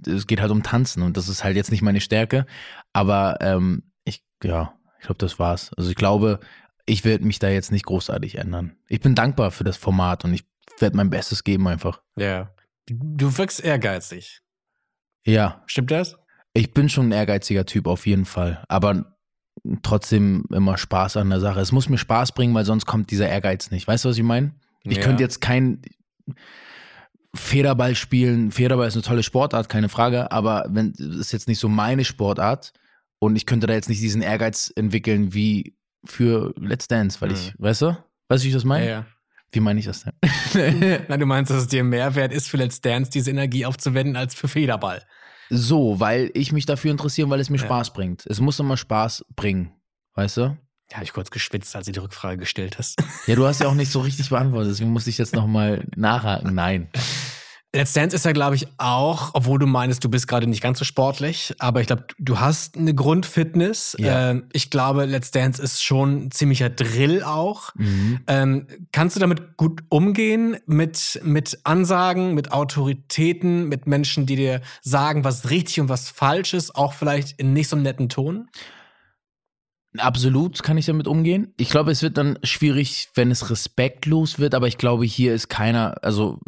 es 0.06 0.26
geht 0.26 0.40
halt 0.40 0.50
um 0.50 0.62
Tanzen 0.62 1.02
und 1.02 1.16
das 1.16 1.28
ist 1.28 1.44
halt 1.44 1.56
jetzt 1.56 1.70
nicht 1.70 1.82
meine 1.82 2.00
Stärke. 2.00 2.46
Aber 2.92 3.38
ähm, 3.40 3.84
ich, 4.04 4.24
ja, 4.42 4.74
ich 4.98 5.06
glaube, 5.06 5.18
das 5.18 5.38
war's. 5.38 5.72
Also 5.76 5.90
ich 5.90 5.96
glaube, 5.96 6.40
ich 6.86 7.04
werde 7.04 7.24
mich 7.24 7.38
da 7.38 7.48
jetzt 7.48 7.72
nicht 7.72 7.86
großartig 7.86 8.36
ändern. 8.36 8.76
Ich 8.88 9.00
bin 9.00 9.14
dankbar 9.14 9.50
für 9.50 9.64
das 9.64 9.76
Format 9.76 10.24
und 10.24 10.34
ich 10.34 10.44
werde 10.78 10.96
mein 10.96 11.10
Bestes 11.10 11.44
geben 11.44 11.68
einfach. 11.68 12.02
Ja. 12.16 12.52
Du 12.86 13.38
wirkst 13.38 13.62
ehrgeizig. 13.62 14.40
Ja, 15.24 15.62
Stimmt 15.66 15.90
das? 15.90 16.16
Ich 16.54 16.72
bin 16.74 16.88
schon 16.88 17.08
ein 17.08 17.12
ehrgeiziger 17.12 17.64
Typ 17.66 17.86
auf 17.86 18.06
jeden 18.06 18.24
Fall. 18.24 18.64
Aber 18.68 19.16
trotzdem 19.82 20.44
immer 20.52 20.78
Spaß 20.78 21.16
an 21.18 21.30
der 21.30 21.40
Sache. 21.40 21.60
Es 21.60 21.72
muss 21.72 21.88
mir 21.88 21.98
Spaß 21.98 22.32
bringen, 22.32 22.54
weil 22.54 22.64
sonst 22.64 22.86
kommt 22.86 23.10
dieser 23.10 23.28
Ehrgeiz 23.28 23.70
nicht. 23.70 23.86
Weißt 23.86 24.04
du, 24.04 24.08
was 24.08 24.16
ich 24.16 24.22
meine? 24.24 24.54
Ich 24.84 24.96
Ja. 24.96 25.02
könnte 25.02 25.22
jetzt 25.22 25.40
kein 25.40 25.82
Federball 27.34 27.94
spielen. 27.94 28.50
Federball 28.50 28.88
ist 28.88 28.94
eine 28.94 29.02
tolle 29.02 29.22
Sportart, 29.22 29.68
keine 29.68 29.88
Frage. 29.88 30.32
Aber 30.32 30.66
wenn 30.70 30.92
ist 30.92 31.32
jetzt 31.32 31.46
nicht 31.48 31.58
so 31.60 31.68
meine 31.68 32.04
Sportart 32.04 32.72
und 33.18 33.36
ich 33.36 33.46
könnte 33.46 33.66
da 33.66 33.74
jetzt 33.74 33.88
nicht 33.88 34.00
diesen 34.02 34.22
Ehrgeiz 34.22 34.72
entwickeln 34.74 35.32
wie 35.34 35.76
für 36.04 36.52
Let's 36.58 36.88
Dance, 36.88 37.20
weil 37.20 37.32
ich, 37.32 37.54
weißt 37.58 37.82
du? 37.82 37.96
Weißt 38.28 38.42
du, 38.42 38.44
wie 38.46 38.48
ich 38.48 38.54
das 38.54 38.62
Ja, 38.62 38.68
meine? 38.68 38.88
ja. 38.88 39.06
Wie 39.52 39.60
meine 39.60 39.80
ich 39.80 39.86
das 39.86 40.04
denn? 40.04 40.12
Na, 41.08 41.16
du 41.16 41.26
meinst, 41.26 41.50
dass 41.50 41.62
es 41.62 41.68
dir 41.68 41.82
mehr 41.84 42.14
wert 42.14 42.32
ist, 42.32 42.48
für 42.48 42.56
Let's 42.56 42.80
Dance 42.80 43.10
diese 43.10 43.30
Energie 43.30 43.66
aufzuwenden, 43.66 44.16
als 44.16 44.34
für 44.34 44.46
Federball. 44.48 45.02
So, 45.50 46.00
weil 46.00 46.30
ich 46.34 46.52
mich 46.52 46.64
dafür 46.66 46.90
interessiere, 46.92 47.28
weil 47.28 47.40
es 47.40 47.50
mir 47.50 47.58
Ja. 47.58 47.64
Spaß 47.64 47.92
bringt. 47.92 48.24
Es 48.26 48.40
muss 48.40 48.58
immer 48.60 48.76
Spaß 48.76 49.24
bringen. 49.36 49.72
Weißt 50.14 50.36
du? 50.38 50.40
Ja, 50.90 50.96
habe 50.96 51.04
ich 51.04 51.12
kurz 51.12 51.30
geschwitzt, 51.30 51.76
als 51.76 51.86
du 51.86 51.92
die 51.92 51.98
Rückfrage 52.00 52.38
gestellt 52.38 52.78
hast. 52.78 53.00
Ja, 53.26 53.36
du 53.36 53.46
hast 53.46 53.60
ja 53.60 53.68
auch 53.68 53.74
nicht 53.74 53.92
so 53.92 54.00
richtig 54.00 54.28
beantwortet, 54.30 54.70
deswegen 54.72 54.90
musste 54.90 55.10
ich 55.10 55.18
jetzt 55.18 55.34
nochmal 55.34 55.84
nachhaken. 55.96 56.54
Nein. 56.54 56.88
Let's 57.72 57.92
Dance 57.92 58.16
ist 58.16 58.24
ja, 58.24 58.32
glaube 58.32 58.56
ich, 58.56 58.66
auch, 58.78 59.30
obwohl 59.34 59.60
du 59.60 59.66
meinst, 59.66 60.02
du 60.02 60.08
bist 60.08 60.26
gerade 60.26 60.48
nicht 60.48 60.60
ganz 60.60 60.80
so 60.80 60.84
sportlich, 60.84 61.54
aber 61.60 61.80
ich 61.80 61.86
glaube, 61.86 62.04
du 62.18 62.40
hast 62.40 62.76
eine 62.76 62.94
Grundfitness. 62.94 63.94
Ja. 63.96 64.30
Ähm, 64.30 64.44
ich 64.52 64.70
glaube, 64.70 65.04
Let's 65.04 65.30
Dance 65.30 65.62
ist 65.62 65.80
schon 65.80 66.24
ein 66.24 66.30
ziemlicher 66.32 66.68
Drill 66.68 67.22
auch. 67.22 67.72
Mhm. 67.76 68.20
Ähm, 68.26 68.66
kannst 68.90 69.14
du 69.14 69.20
damit 69.20 69.56
gut 69.56 69.84
umgehen 69.88 70.56
mit, 70.66 71.20
mit 71.22 71.60
Ansagen, 71.62 72.34
mit 72.34 72.50
Autoritäten, 72.50 73.68
mit 73.68 73.86
Menschen, 73.86 74.26
die 74.26 74.34
dir 74.34 74.62
sagen, 74.82 75.22
was 75.22 75.50
richtig 75.50 75.80
und 75.80 75.88
was 75.88 76.08
falsch 76.08 76.54
ist, 76.54 76.74
auch 76.74 76.92
vielleicht 76.92 77.38
in 77.38 77.52
nicht 77.52 77.68
so 77.68 77.76
einem 77.76 77.84
netten 77.84 78.08
Ton? 78.08 78.48
Absolut 79.98 80.62
kann 80.62 80.78
ich 80.78 80.86
damit 80.86 81.08
umgehen. 81.08 81.52
Ich 81.56 81.68
glaube, 81.68 81.90
es 81.90 82.02
wird 82.02 82.16
dann 82.16 82.38
schwierig, 82.44 83.08
wenn 83.14 83.30
es 83.30 83.50
respektlos 83.50 84.38
wird, 84.38 84.54
aber 84.54 84.68
ich 84.68 84.78
glaube, 84.78 85.04
hier 85.04 85.34
ist 85.34 85.48
keiner, 85.48 85.96
also 86.02 86.38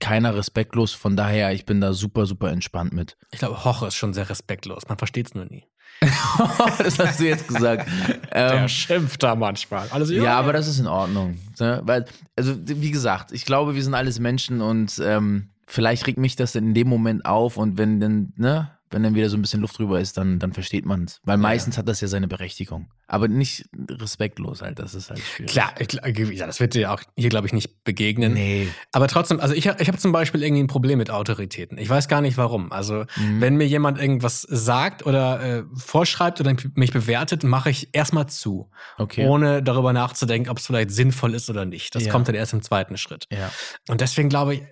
keiner 0.00 0.36
respektlos. 0.36 0.92
Von 0.92 1.16
daher, 1.16 1.52
ich 1.52 1.66
bin 1.66 1.80
da 1.80 1.92
super, 1.92 2.26
super 2.26 2.50
entspannt 2.50 2.92
mit. 2.92 3.16
Ich 3.32 3.40
glaube, 3.40 3.64
Hoche 3.64 3.88
ist 3.88 3.96
schon 3.96 4.14
sehr 4.14 4.30
respektlos. 4.30 4.88
Man 4.88 4.98
versteht 4.98 5.26
es 5.26 5.34
nur 5.34 5.46
nie. 5.46 5.64
das 6.78 6.98
hast 6.98 7.20
du 7.20 7.24
jetzt 7.24 7.48
gesagt. 7.48 7.88
Der 8.32 8.54
ähm, 8.54 8.68
schimpft 8.68 9.22
da 9.22 9.34
manchmal. 9.34 9.88
Alles 9.90 10.10
ja, 10.10 10.38
aber 10.38 10.52
das 10.52 10.68
ist 10.68 10.78
in 10.78 10.86
Ordnung. 10.86 11.38
Ne? 11.58 11.80
Weil, 11.84 12.06
also, 12.36 12.54
wie 12.64 12.90
gesagt, 12.90 13.32
ich 13.32 13.44
glaube, 13.44 13.74
wir 13.74 13.82
sind 13.82 13.94
alles 13.94 14.18
Menschen 14.18 14.60
und 14.60 15.00
ähm, 15.04 15.50
vielleicht 15.66 16.06
regt 16.06 16.18
mich 16.18 16.36
das 16.36 16.54
in 16.54 16.74
dem 16.74 16.88
Moment 16.88 17.24
auf 17.24 17.56
und 17.56 17.78
wenn 17.78 18.00
dann, 18.00 18.32
ne, 18.36 18.70
wenn 18.92 19.02
dann 19.02 19.14
wieder 19.14 19.28
so 19.28 19.36
ein 19.36 19.42
bisschen 19.42 19.60
Luft 19.60 19.78
drüber 19.78 20.00
ist, 20.00 20.16
dann, 20.16 20.38
dann 20.38 20.52
versteht 20.52 20.84
man 20.86 21.04
es. 21.04 21.20
Weil 21.24 21.36
meistens 21.38 21.78
hat 21.78 21.88
das 21.88 22.00
ja 22.00 22.08
seine 22.08 22.28
Berechtigung. 22.28 22.88
Aber 23.06 23.28
nicht 23.28 23.66
respektlos 23.90 24.62
halt, 24.62 24.78
das 24.78 24.94
ist 24.94 25.10
halt 25.10 25.20
schwierig. 25.20 25.52
Klar, 25.52 25.74
ich, 25.78 25.88
gl- 25.88 26.32
ja, 26.32 26.46
das 26.46 26.60
wird 26.60 26.74
dir 26.74 26.92
auch 26.92 27.00
hier, 27.16 27.28
glaube 27.28 27.46
ich, 27.46 27.52
nicht 27.52 27.84
begegnen. 27.84 28.32
Nee. 28.34 28.68
Aber 28.92 29.06
trotzdem, 29.08 29.38
also 29.40 29.54
ich, 29.54 29.66
ich 29.66 29.88
habe 29.88 29.98
zum 29.98 30.12
Beispiel 30.12 30.42
irgendwie 30.42 30.62
ein 30.62 30.66
Problem 30.66 30.98
mit 30.98 31.10
Autoritäten. 31.10 31.76
Ich 31.78 31.88
weiß 31.88 32.08
gar 32.08 32.20
nicht 32.20 32.36
warum. 32.36 32.72
Also, 32.72 33.04
Mhm. 33.16 33.40
wenn 33.40 33.56
mir 33.56 33.66
jemand 33.66 33.98
irgendwas 33.98 34.42
sagt 34.42 35.04
oder 35.04 35.42
äh, 35.42 35.62
vorschreibt 35.76 36.40
oder 36.40 36.54
mich 36.74 36.92
bewertet, 36.92 37.42
mache 37.44 37.70
ich 37.70 37.88
erstmal 37.92 38.28
zu. 38.28 38.70
Okay. 38.98 39.26
Ohne 39.26 39.62
darüber 39.62 39.92
nachzudenken, 39.92 40.48
ob 40.50 40.58
es 40.58 40.66
vielleicht 40.66 40.90
sinnvoll 40.90 41.34
ist 41.34 41.50
oder 41.50 41.64
nicht. 41.64 41.94
Das 41.94 42.04
Ja. 42.04 42.12
kommt 42.12 42.28
dann 42.28 42.34
erst 42.34 42.52
im 42.52 42.62
zweiten 42.62 42.96
Schritt. 42.96 43.26
ja. 43.30 43.50
Und 43.88 44.00
deswegen 44.00 44.28
glaube 44.28 44.54
ich, 44.54 44.62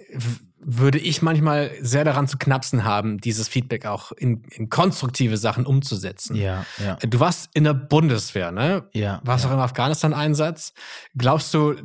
würde 0.63 0.99
ich 0.99 1.23
manchmal 1.23 1.71
sehr 1.81 2.05
daran 2.05 2.29
zu 2.29 2.37
knapsen 2.37 2.85
haben, 2.85 3.19
dieses 3.19 3.49
Feedback 3.49 3.87
auch 3.87 4.13
in, 4.13 4.43
in 4.51 4.69
konstruktive 4.69 5.37
Sachen 5.37 5.67
umzusetzen. 5.67 6.37
Ja, 6.37 6.67
ja. 6.85 6.97
Du 6.97 7.19
warst 7.19 7.51
in 7.55 7.65
der 7.65 7.75
Bundeswehr, 7.75 8.53
ne? 8.53 8.87
Ja. 8.93 9.21
Warst 9.25 9.47
auch 9.47 9.53
im 9.53 9.59
Afghanistan-Einsatz. 9.59 10.75
Glaubst 11.17 11.55
du, 11.55 11.77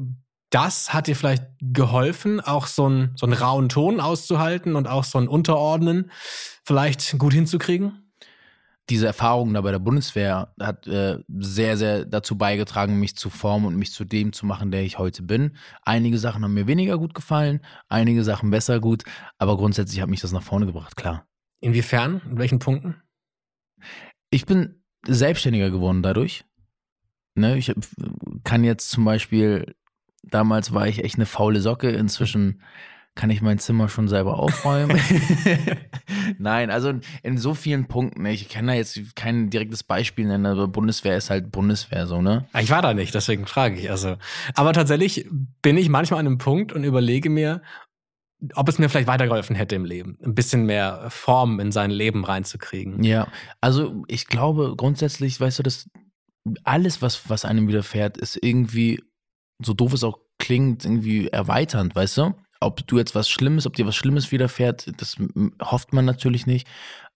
das 0.49 0.93
hat 0.93 1.07
dir 1.07 1.15
vielleicht 1.15 1.45
geholfen, 1.61 2.39
auch 2.39 2.67
so 2.67 2.85
einen, 2.85 3.13
so 3.15 3.25
einen 3.25 3.33
rauen 3.33 3.69
Ton 3.69 3.99
auszuhalten 3.99 4.75
und 4.75 4.87
auch 4.87 5.03
so 5.03 5.17
ein 5.17 5.27
Unterordnen 5.27 6.11
vielleicht 6.63 7.17
gut 7.17 7.33
hinzukriegen? 7.33 8.04
Diese 8.89 9.07
Erfahrung 9.07 9.53
da 9.53 9.61
bei 9.61 9.71
der 9.71 9.79
Bundeswehr 9.79 10.53
hat 10.59 10.85
äh, 10.87 11.19
sehr, 11.39 11.77
sehr 11.77 12.05
dazu 12.05 12.37
beigetragen, 12.37 12.99
mich 12.99 13.15
zu 13.15 13.29
formen 13.29 13.65
und 13.65 13.77
mich 13.77 13.91
zu 13.91 14.05
dem 14.05 14.31
zu 14.31 14.45
machen, 14.45 14.71
der 14.71 14.83
ich 14.83 14.99
heute 14.99 15.23
bin. 15.23 15.57
Einige 15.81 16.19
Sachen 16.19 16.43
haben 16.43 16.53
mir 16.53 16.67
weniger 16.67 16.97
gut 16.97 17.13
gefallen, 17.13 17.61
einige 17.89 18.23
Sachen 18.23 18.51
besser 18.51 18.79
gut, 18.79 19.03
aber 19.37 19.57
grundsätzlich 19.57 20.01
hat 20.01 20.09
mich 20.09 20.21
das 20.21 20.31
nach 20.31 20.43
vorne 20.43 20.67
gebracht, 20.67 20.95
klar. 20.95 21.27
Inwiefern? 21.61 22.21
In 22.29 22.37
welchen 22.37 22.59
Punkten? 22.59 23.01
Ich 24.29 24.45
bin 24.45 24.83
selbstständiger 25.07 25.71
geworden 25.71 26.03
dadurch. 26.03 26.45
Ne, 27.33 27.57
ich 27.57 27.73
kann 28.43 28.63
jetzt 28.63 28.91
zum 28.91 29.03
Beispiel, 29.03 29.75
damals 30.23 30.73
war 30.73 30.87
ich 30.87 31.03
echt 31.03 31.15
eine 31.15 31.25
faule 31.25 31.59
Socke, 31.59 31.89
inzwischen 31.89 32.61
kann 33.15 33.29
ich 33.29 33.41
mein 33.41 33.59
Zimmer 33.59 33.87
schon 33.87 34.07
selber 34.07 34.37
aufräumen. 34.37 34.99
Nein, 36.37 36.69
also 36.69 36.93
in 37.23 37.37
so 37.37 37.53
vielen 37.53 37.87
Punkten. 37.87 38.23
ne, 38.23 38.33
Ich 38.33 38.49
kann 38.49 38.67
da 38.67 38.73
jetzt 38.73 39.15
kein 39.15 39.49
direktes 39.49 39.83
Beispiel 39.83 40.27
nennen, 40.27 40.45
aber 40.45 40.67
Bundeswehr 40.67 41.15
ist 41.15 41.29
halt 41.29 41.51
Bundeswehr 41.51 42.07
so, 42.07 42.21
ne? 42.21 42.45
Ich 42.59 42.69
war 42.69 42.81
da 42.81 42.93
nicht, 42.93 43.15
deswegen 43.15 43.47
frage 43.47 43.79
ich. 43.79 43.89
Also, 43.89 44.17
aber 44.53 44.73
tatsächlich 44.73 45.27
bin 45.61 45.77
ich 45.77 45.87
manchmal 45.87 46.19
an 46.19 46.27
einem 46.27 46.37
Punkt 46.37 46.73
und 46.73 46.83
überlege 46.83 47.29
mir, 47.29 47.61
ob 48.53 48.67
es 48.67 48.79
mir 48.79 48.89
vielleicht 48.89 49.07
weitergeholfen 49.07 49.55
hätte 49.55 49.75
im 49.75 49.85
Leben, 49.85 50.17
ein 50.23 50.35
bisschen 50.35 50.65
mehr 50.65 51.05
Form 51.09 51.61
in 51.61 51.71
sein 51.71 51.91
Leben 51.91 52.25
reinzukriegen. 52.25 53.01
Ja, 53.01 53.27
also 53.61 54.03
ich 54.07 54.27
glaube 54.27 54.75
grundsätzlich, 54.75 55.39
weißt 55.39 55.59
du, 55.59 55.63
dass 55.63 55.89
alles, 56.63 57.01
was, 57.01 57.29
was 57.29 57.45
einem 57.45 57.67
widerfährt, 57.69 58.17
ist 58.17 58.37
irgendwie, 58.41 59.01
so 59.63 59.73
doof 59.73 59.93
es 59.93 60.03
auch 60.03 60.19
klingt, 60.37 60.83
irgendwie 60.83 61.29
erweiternd, 61.29 61.95
weißt 61.95 62.17
du? 62.17 62.33
Ob 62.59 62.87
du 62.87 62.97
jetzt 62.97 63.15
was 63.15 63.29
Schlimmes, 63.29 63.67
ob 63.67 63.75
dir 63.75 63.85
was 63.85 63.95
Schlimmes 63.95 64.31
widerfährt, 64.31 64.91
das 64.97 65.17
hofft 65.61 65.93
man 65.93 66.05
natürlich 66.05 66.47
nicht. 66.47 66.67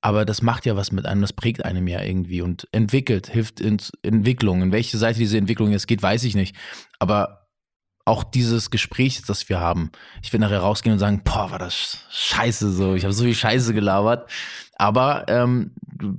Aber 0.02 0.26
das 0.26 0.42
macht 0.42 0.66
ja 0.66 0.76
was 0.76 0.92
mit 0.92 1.06
einem, 1.06 1.22
das 1.22 1.34
prägt 1.34 1.66
einem 1.66 1.88
ja 1.88 2.02
irgendwie 2.02 2.42
und 2.42 2.68
entwickelt, 2.72 3.28
hilft 3.28 3.60
in 3.60 3.82
Entwicklung. 4.02 4.62
In 4.62 4.72
welche 4.72 4.98
Seite 4.98 5.20
diese 5.20 5.38
Entwicklung 5.38 5.72
jetzt 5.72 5.88
geht, 5.88 6.02
weiß 6.02 6.24
ich 6.24 6.36
nicht. 6.36 6.56
Aber 7.00 7.48
auch 8.06 8.24
dieses 8.24 8.72
Gespräch, 8.72 9.22
das 9.28 9.50
wir 9.50 9.60
haben, 9.60 9.92
ich 10.24 10.34
will 10.34 10.40
nachher 10.40 10.60
rausgehen 10.60 10.94
und 10.94 11.00
sagen, 11.00 11.22
boah, 11.24 11.52
war 11.52 11.60
das 11.60 12.06
scheiße 12.12 12.72
so, 12.72 12.96
ich 12.96 13.04
habe 13.04 13.14
so 13.14 13.24
viel 13.24 13.36
Scheiße 13.36 13.74
gelabert. 13.74 14.30
Aber 14.78 15.26
ähm, 15.28 15.72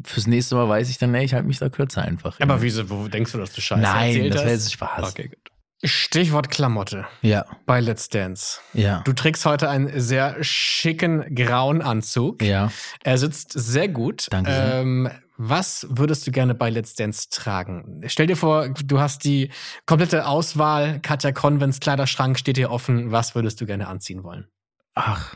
fürs 0.05 0.27
nächste 0.27 0.55
Mal 0.55 0.69
weiß 0.69 0.91
ich 0.91 0.99
dann, 0.99 1.15
ey, 1.15 1.25
ich 1.25 1.35
halte 1.35 1.49
mich 1.49 1.59
da 1.59 1.69
kürzer 1.69 2.03
einfach. 2.03 2.39
Aber 2.41 2.63
wieso, 2.63 2.89
wo 2.91 3.09
denkst 3.09 3.33
du, 3.33 3.39
dass 3.39 3.53
du 3.53 3.61
Scheiße 3.61 3.83
Nein, 3.83 4.15
erzählt 4.17 4.35
das 4.35 4.41
hast? 4.41 4.45
war 4.45 4.53
jetzt 4.53 4.73
Spaß. 4.73 5.11
Okay, 5.11 5.29
gut. 5.29 5.50
Stichwort 5.83 6.51
Klamotte 6.51 7.07
Ja, 7.23 7.47
bei 7.65 7.81
Let's 7.81 8.09
Dance. 8.09 8.61
ja, 8.75 9.01
Du 9.05 9.13
trägst 9.15 9.47
heute 9.47 9.71
einen 9.71 9.99
sehr 9.99 10.37
schicken 10.45 11.35
grauen 11.35 11.81
Anzug. 11.83 12.43
ja. 12.43 12.71
Er 13.03 13.17
sitzt 13.19 13.53
sehr 13.53 13.89
gut. 13.89 14.27
Danke. 14.31 14.51
Ähm, 14.53 15.11
was 15.39 15.87
würdest 15.89 16.27
du 16.27 16.33
gerne 16.33 16.55
bei 16.55 16.69
Let's 16.69 16.95
Dance 16.97 17.29
tragen? 17.31 18.03
Stell 18.07 18.27
dir 18.27 18.37
vor, 18.37 18.69
du 18.69 19.01
hast 19.01 19.25
die 19.25 19.51
komplette 19.87 20.27
Auswahl. 20.27 21.01
Katja 21.01 21.33
Konvents 21.33 21.81
Kleiderschrank 21.81 22.39
steht 22.39 22.59
dir 22.59 22.71
offen. 22.71 23.11
Was 23.11 23.35
würdest 23.35 23.59
du 23.63 23.65
gerne 23.67 23.89
anziehen 23.89 24.23
wollen? 24.23 24.49
Ach, 24.95 25.35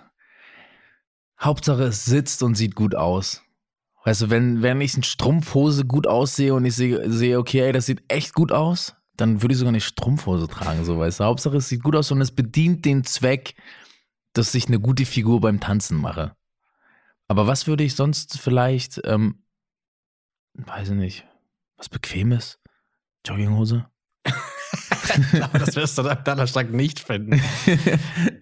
Hauptsache 1.41 1.85
es 1.85 2.05
sitzt 2.05 2.43
und 2.43 2.55
sieht 2.55 2.75
gut 2.75 2.95
aus. 2.95 3.41
Weißt 4.05 4.21
du, 4.23 4.31
wenn, 4.31 4.61
wenn 4.61 4.81
ich 4.83 4.95
in 4.95 5.03
Strumpfhose 5.03 5.87
gut 5.87 6.07
aussehe 6.07 6.53
und 6.53 6.67
ich 6.67 6.75
sehe, 6.77 7.11
sehe, 7.11 7.39
okay, 7.39 7.61
ey, 7.61 7.73
das 7.73 7.87
sieht 7.87 8.03
echt 8.09 8.35
gut 8.35 8.53
aus, 8.53 8.95
dann 9.17 9.43
würde 9.43 9.53
ich 9.53 9.59
sogar 9.59 9.71
eine 9.71 9.81
Strumpfhose 9.81 10.49
tragen, 10.49 10.85
so 10.85 10.99
weißt 10.99 11.21
du. 11.21 11.25
Hauptsache 11.25 11.57
es 11.57 11.69
sieht 11.69 11.83
gut 11.83 11.97
aus 11.97 12.11
und 12.11 12.21
es 12.21 12.33
bedient 12.33 12.85
den 12.85 13.05
Zweck, 13.05 13.55
dass 14.33 14.55
ich 14.55 14.67
eine 14.67 14.81
gute 14.81 15.07
Figur 15.07 15.41
beim 15.41 15.61
Tanzen 15.61 15.97
mache. 15.99 16.37
Aber 17.29 17.47
was 17.47 17.67
würde 17.67 17.85
ich 17.85 17.95
sonst 17.95 18.39
vielleicht, 18.39 19.01
ähm, 19.05 19.45
weiß 20.55 20.91
ich 20.91 20.97
nicht, 20.97 21.27
was 21.77 21.89
Bequemes? 21.89 22.59
Jogginghose? 23.27 23.87
Aber 25.41 25.59
das 25.59 25.77
wirst 25.77 25.97
du 25.99 26.03
deinem 26.03 26.25
Kleiderschrank 26.25 26.73
nicht 26.73 27.01
finden. 27.01 27.41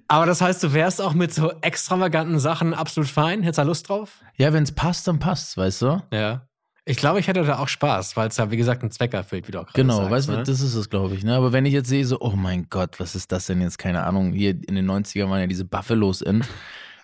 Aber 0.09 0.27
das 0.27 0.41
heißt, 0.41 0.63
du 0.63 0.73
wärst 0.73 1.01
auch 1.01 1.15
mit 1.15 1.33
so 1.33 1.53
extravaganten 1.61 2.39
Sachen 2.39 2.75
absolut 2.75 3.09
fein? 3.09 3.43
Hättest 3.43 3.59
du 3.59 3.63
Lust 3.65 3.89
drauf? 3.89 4.23
Ja, 4.37 4.53
wenn 4.53 4.63
es 4.63 4.73
passt, 4.73 5.07
dann 5.07 5.19
passt, 5.19 5.57
weißt 5.57 5.83
du? 5.83 6.03
Ja. 6.13 6.49
Ich 6.85 6.97
glaube, 6.97 7.21
ich 7.21 7.29
hätte 7.29 7.45
da 7.45 7.59
auch 7.59 7.69
Spaß, 7.69 8.17
weil 8.17 8.29
es 8.29 8.37
ja, 8.39 8.51
wie 8.51 8.57
gesagt, 8.57 8.83
einen 8.83 8.91
Zweck 8.91 9.15
erfüllt, 9.15 9.47
wie 9.47 9.53
du 9.53 9.61
auch 9.61 9.67
gerade 9.67 9.83
Genau, 9.83 9.99
sagst. 9.99 10.11
weißt 10.11 10.29
du, 10.29 10.33
ne? 10.33 10.43
das 10.43 10.61
ist 10.61 10.75
es, 10.75 10.91
glaube 10.91 11.15
ich. 11.15 11.23
Ne? 11.23 11.35
Aber 11.37 11.53
wenn 11.53 11.65
ich 11.65 11.73
jetzt 11.73 11.89
sehe, 11.89 12.05
so, 12.05 12.19
oh 12.21 12.33
mein 12.35 12.67
Gott, 12.71 12.99
was 12.99 13.15
ist 13.15 13.31
das 13.31 13.47
denn 13.47 13.61
jetzt? 13.61 13.79
Keine 13.79 14.03
Ahnung, 14.05 14.33
hier 14.33 14.51
in 14.51 14.75
den 14.75 14.91
90ern 14.91 15.31
waren 15.31 15.41
ja 15.41 15.47
diese 15.47 15.65
Buffalos 15.65 16.23
in. 16.23 16.45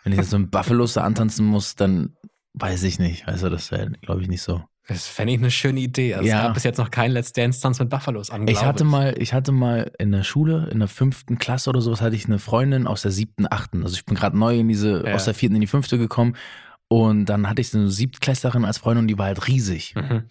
Wenn 0.03 0.12
ich 0.12 0.19
jetzt 0.19 0.31
so 0.31 0.37
ein 0.37 0.51
Buffalos 0.51 0.95
da 0.95 1.03
antanzen 1.03 1.47
muss, 1.47 1.77
dann 1.77 2.17
weiß 2.55 2.83
ich 2.83 2.99
nicht. 2.99 3.27
Weißt 3.29 3.45
du, 3.45 3.51
das 3.51 3.71
wäre, 3.71 3.91
glaube 4.03 4.23
ich, 4.23 4.29
nicht 4.29 4.43
so. 4.43 4.62
Das 4.88 5.07
fände 5.07 5.35
ich 5.35 5.38
eine 5.38 5.51
schöne 5.51 5.79
Idee. 5.81 6.14
Also 6.14 6.27
Ja. 6.29 6.38
es 6.38 6.43
gab 6.45 6.55
bis 6.55 6.64
jetzt 6.64 6.79
noch 6.79 6.91
keinen 6.91 7.12
Let's 7.12 7.33
Dance-Tanz 7.33 7.79
mit 7.79 7.91
Buffalos 7.91 8.31
an. 8.31 8.49
Ich 8.49 8.64
hatte 8.64 8.83
mal, 8.85 9.14
ich 9.19 9.33
hatte 9.35 9.53
mal 9.53 9.93
in 9.99 10.11
der 10.11 10.25
Schule, 10.25 10.69
in 10.73 10.79
der 10.81 10.88
fünften 10.88 11.38
Klasse 11.38 11.71
oder 11.71 11.83
sowas, 11.83 12.01
hatte 12.01 12.17
ich 12.17 12.25
eine 12.27 12.38
Freundin 12.41 12.87
aus 12.88 13.03
der 13.03 13.11
siebten, 13.12 13.47
achten. 13.49 13.85
Also 13.85 13.95
ich 13.95 14.07
bin 14.07 14.17
gerade 14.17 14.37
neu 14.37 14.59
in 14.59 14.67
diese, 14.67 15.07
Ja. 15.07 15.14
aus 15.14 15.27
der 15.27 15.35
vierten 15.35 15.55
in 15.57 15.61
die 15.61 15.67
fünfte 15.69 15.99
gekommen. 15.99 16.35
Und 16.88 17.27
dann 17.27 17.48
hatte 17.48 17.61
ich 17.61 17.70
so 17.70 17.79
eine 17.79 17.90
Siebtklässlerin 17.90 18.64
als 18.64 18.79
Freundin 18.79 19.05
und 19.05 19.09
die 19.09 19.18
war 19.18 19.27
halt 19.27 19.46
riesig. 19.46 19.94
Mhm. 19.94 20.24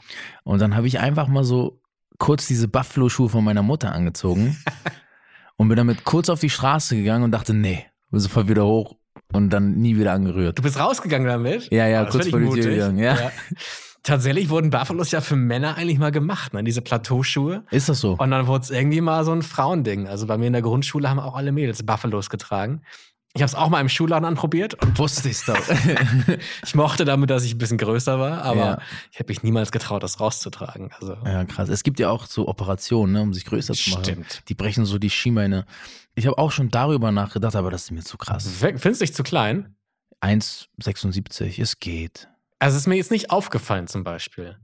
Und 0.43 0.59
dann 0.59 0.75
habe 0.75 0.87
ich 0.87 0.99
einfach 0.99 1.27
mal 1.27 1.43
so 1.43 1.81
kurz 2.17 2.47
diese 2.47 2.67
Buffalo-Schuhe 2.67 3.29
von 3.29 3.43
meiner 3.43 3.61
Mutter 3.61 3.91
angezogen 3.91 4.57
und 5.55 5.67
bin 5.67 5.77
damit 5.77 6.03
kurz 6.03 6.29
auf 6.29 6.39
die 6.39 6.49
Straße 6.49 6.95
gegangen 6.95 7.23
und 7.23 7.31
dachte, 7.31 7.53
nee, 7.53 7.85
sofort 8.11 8.47
wieder 8.47 8.65
hoch 8.65 8.95
und 9.33 9.51
dann 9.51 9.75
nie 9.75 9.97
wieder 9.97 10.13
angerührt. 10.13 10.57
Du 10.57 10.63
bist 10.63 10.79
rausgegangen 10.79 11.27
damit? 11.27 11.71
Ja, 11.71 11.87
ja, 11.87 12.03
Oh, 12.03 12.09
kurz 12.09 12.29
vor 12.29 12.39
die 12.39 12.49
Tür 12.49 12.71
gegangen, 12.71 12.97
ja. 12.97 13.31
Tatsächlich 14.03 14.49
wurden 14.49 14.69
Buffalos 14.69 15.11
ja 15.11 15.21
für 15.21 15.35
Männer 15.35 15.75
eigentlich 15.75 15.99
mal 15.99 16.11
gemacht, 16.11 16.53
ne? 16.53 16.63
diese 16.63 16.81
Plateauschuhe. 16.81 17.65
Ist 17.71 17.89
das 17.89 17.99
so? 17.99 18.13
Und 18.17 18.31
dann 18.31 18.47
wurde 18.47 18.63
es 18.63 18.69
irgendwie 18.71 19.01
mal 19.01 19.25
so 19.25 19.33
ein 19.33 19.41
Frauending. 19.41 20.07
Also 20.07 20.27
bei 20.27 20.37
mir 20.37 20.47
in 20.47 20.53
der 20.53 20.61
Grundschule 20.61 21.09
haben 21.09 21.19
auch 21.19 21.35
alle 21.35 21.51
Mädels 21.51 21.85
Buffalos 21.85 22.29
getragen. 22.29 22.83
Ich 23.33 23.41
habe 23.43 23.47
es 23.49 23.55
auch 23.55 23.69
mal 23.69 23.81
im 23.81 23.89
Schulladen 23.89 24.25
anprobiert 24.25 24.73
und 24.83 24.97
Wusste 24.97 25.29
ich's 25.29 25.45
doch. 25.45 25.57
ich 26.65 26.73
mochte 26.73 27.05
damit, 27.05 27.29
dass 27.29 27.43
ich 27.43 27.53
ein 27.53 27.57
bisschen 27.59 27.77
größer 27.77 28.19
war, 28.19 28.41
aber 28.41 28.59
Ja. 28.59 28.81
ich 29.11 29.19
habe 29.19 29.29
mich 29.29 29.43
niemals 29.43 29.71
getraut, 29.71 30.01
das 30.01 30.19
rauszutragen. 30.19 30.91
Also 30.99 31.15
ja, 31.23 31.45
krass. 31.45 31.69
Es 31.69 31.83
gibt 31.83 31.99
ja 31.99 32.09
auch 32.09 32.25
so 32.25 32.47
Operationen, 32.47 33.13
ne, 33.13 33.21
um 33.21 33.33
sich 33.33 33.45
größer 33.45 33.73
zu 33.75 33.91
machen. 33.91 34.03
Stimmt. 34.03 34.43
Die 34.49 34.55
brechen 34.55 34.85
so 34.85 34.97
die 34.97 35.09
Schienbeine. 35.11 35.65
Ich 36.15 36.25
habe 36.25 36.37
auch 36.39 36.51
schon 36.51 36.69
darüber 36.69 37.11
nachgedacht, 37.11 37.55
aber 37.55 37.69
das 37.69 37.83
ist 37.83 37.91
mir 37.91 38.01
zu 38.03 38.17
krass. 38.17 38.47
findest 38.59 38.83
du 39.01 39.05
dich 39.05 39.13
zu 39.13 39.21
klein? 39.23 39.75
1,76, 40.21 41.61
es 41.61 41.79
geht. 41.79 42.27
Also 42.59 42.75
es 42.75 42.81
ist 42.83 42.87
mir 42.87 42.95
jetzt 42.95 43.11
nicht 43.11 43.29
aufgefallen 43.29 43.87
zum 43.87 44.03
Beispiel. 44.03 44.57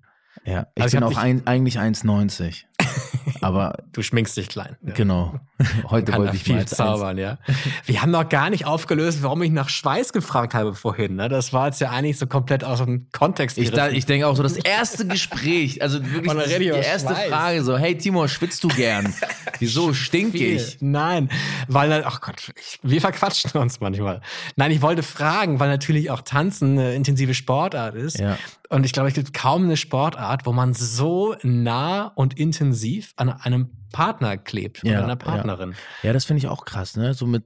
Ja, 0.46 0.68
ich 0.76 0.82
Also 0.84 0.98
ich 0.98 1.02
bin 1.02 1.10
hab 1.10 1.16
auch 1.18 1.22
ein, 1.22 1.46
eigentlich 1.46 1.78
1,90. 1.80 2.64
aber 3.42 3.78
Du 3.92 4.02
schminkst 4.02 4.36
dich 4.36 4.50
klein. 4.50 4.78
Ja. 4.82 4.94
genau. 4.94 5.40
Heute 5.90 6.14
wollte 6.14 6.36
ich 6.36 6.44
viel 6.44 6.66
zaubern, 6.66 7.18
ja. 7.18 7.38
Wir 7.86 8.02
haben 8.02 8.12
noch 8.12 8.28
gar 8.28 8.50
nicht 8.50 8.66
aufgelöst, 8.66 9.24
warum 9.24 9.42
ich 9.44 9.52
nach 9.52 9.70
Schweiß 9.70 10.14
gefragt 10.14 10.54
habe 10.54 10.74
vorhin. 10.74 11.16
Ne? 11.16 11.30
Das 11.30 11.54
war 11.54 11.68
jetzt 11.68 11.82
ja 11.82 11.90
eigentlich 11.92 12.18
so 12.18 12.28
komplett 12.28 12.64
aus 12.64 12.80
dem 12.80 13.08
Kontext. 13.12 13.58
Ich, 13.58 13.72
da, 13.72 13.90
ich 13.90 14.06
denke 14.06 14.28
auch 14.28 14.36
so, 14.36 14.44
das 14.44 14.58
erste 14.58 15.08
Gespräch, 15.08 15.82
also 15.82 16.04
wirklich 16.04 16.34
das, 16.34 16.58
die 16.58 16.66
erste 16.66 17.14
Schweiß. 17.14 17.30
Frage 17.30 17.64
so, 17.64 17.78
hey 17.78 17.98
Timo, 17.98 18.28
schwitzt 18.28 18.64
du 18.64 18.68
gern? 18.68 19.14
Wieso 19.60 19.94
stink 19.94 20.36
ich? 20.36 20.78
Nein, 20.82 21.30
weil, 21.68 22.04
ach 22.06 22.22
Gott, 22.22 22.52
ich, 22.60 22.80
wir 22.82 23.02
verquatschen 23.02 23.52
uns 23.60 23.80
manchmal. 23.80 24.22
Nein, 24.56 24.72
ich 24.72 24.82
wollte 24.82 25.04
fragen, 25.04 25.60
weil 25.60 25.70
natürlich 25.70 26.12
auch 26.12 26.22
Tanzen 26.22 26.78
eine 26.78 26.94
intensive 26.94 27.34
Sportart 27.34 27.96
ist. 27.96 28.20
Ja. 28.20 28.38
Und 28.70 28.86
ich 28.86 28.92
glaube, 28.92 29.10
es 29.10 29.14
gibt 29.14 29.34
kaum 29.34 29.66
eine 29.66 29.78
Sportart, 29.78 30.46
wo 30.46 30.52
man 30.52 30.74
so 30.74 31.36
nah 31.44 32.08
und 32.16 32.40
intensiv 32.40 33.14
an 33.18 33.30
einem 33.30 33.70
Partner 33.94 34.38
klebt 34.38 34.84
Ja, 34.84 34.92
oder 34.96 35.04
einer 35.06 35.08
ja. 35.10 35.16
Partnerin. 35.16 35.74
Ja, 36.02 36.12
das 36.12 36.26
finde 36.26 36.40
ich 36.40 36.48
auch 36.50 36.66
krass, 36.66 36.98
ne? 36.98 37.14
So 37.14 37.26
mit 37.26 37.46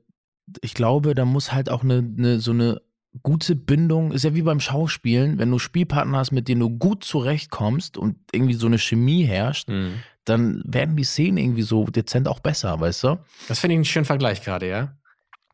ich 0.62 0.73
glaube, 0.73 1.13
da 1.13 1.25
muss 1.25 1.51
halt 1.53 1.69
auch 1.69 1.83
eine, 1.83 1.97
eine 1.97 2.39
so 2.39 2.51
eine 2.51 2.81
gute 3.21 3.55
Bindung, 3.55 4.12
ist 4.13 4.23
ja 4.23 4.33
wie 4.33 4.41
beim 4.43 4.60
Schauspielen, 4.60 5.39
wenn 5.39 5.51
du 5.51 5.60
Spielpartner 5.60 6.19
hast, 6.19 6.31
mit 6.31 6.47
denen 6.47 6.62
du 6.62 6.69
gut 6.69 7.03
zurechtkommst 7.03 7.97
und 7.97 8.15
irgendwie 8.31 8.53
so 8.53 8.67
eine 8.67 8.77
Chemie 8.79 9.23
herrscht, 9.25 9.69
Mhm. 9.69 9.95
dann 10.25 10.62
werden 10.65 10.95
die 10.95 11.03
Szenen 11.03 11.38
irgendwie 11.38 11.63
so 11.63 11.83
dezent 11.86 12.27
auch 12.27 12.39
besser, 12.39 12.79
weißt 12.79 13.03
du? 13.03 13.17
Das 13.47 13.60
finde 13.60 13.73
ich 13.73 13.77
einen 13.77 13.86
schönen 13.86 14.05
Vergleich 14.05 14.41
gerade, 14.43 14.69
ja. 14.69 14.93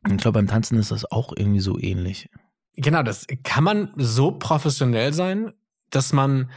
Und 0.03 0.11
ich 0.15 0.17
glaube, 0.21 0.39
beim 0.39 0.47
Tanzen 0.47 0.77
ist 0.77 0.91
das 0.91 1.09
auch 1.09 1.31
irgendwie 1.35 1.61
so 1.61 1.79
ähnlich. 1.79 2.29
Genau, 2.75 3.01
das 3.01 3.25
kann 3.43 3.63
man 3.63 3.93
so 3.95 4.31
professionell 4.31 5.13
sein, 5.13 5.53
dass 5.89 6.11
man 6.13 6.51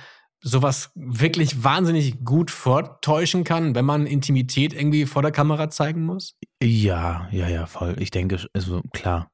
sowas 0.47 0.93
wirklich 0.95 1.65
wahnsinnig 1.65 2.25
gut 2.25 2.53
vortäuschen 2.53 3.43
kann, 3.43 3.75
wenn 3.75 3.85
man 3.85 4.07
Intimität 4.07 4.73
irgendwie 4.73 5.05
vor 5.05 5.23
der 5.23 5.33
Kamera 5.33 5.71
zeigen 5.71 6.05
muss? 6.05 6.37
Ja, 6.63 7.29
ja, 7.33 7.49
ja, 7.49 7.67
voll. 7.67 7.97
Ich 7.99 8.13
denke, 8.13 8.39
also 8.55 8.81
klar. 8.93 9.31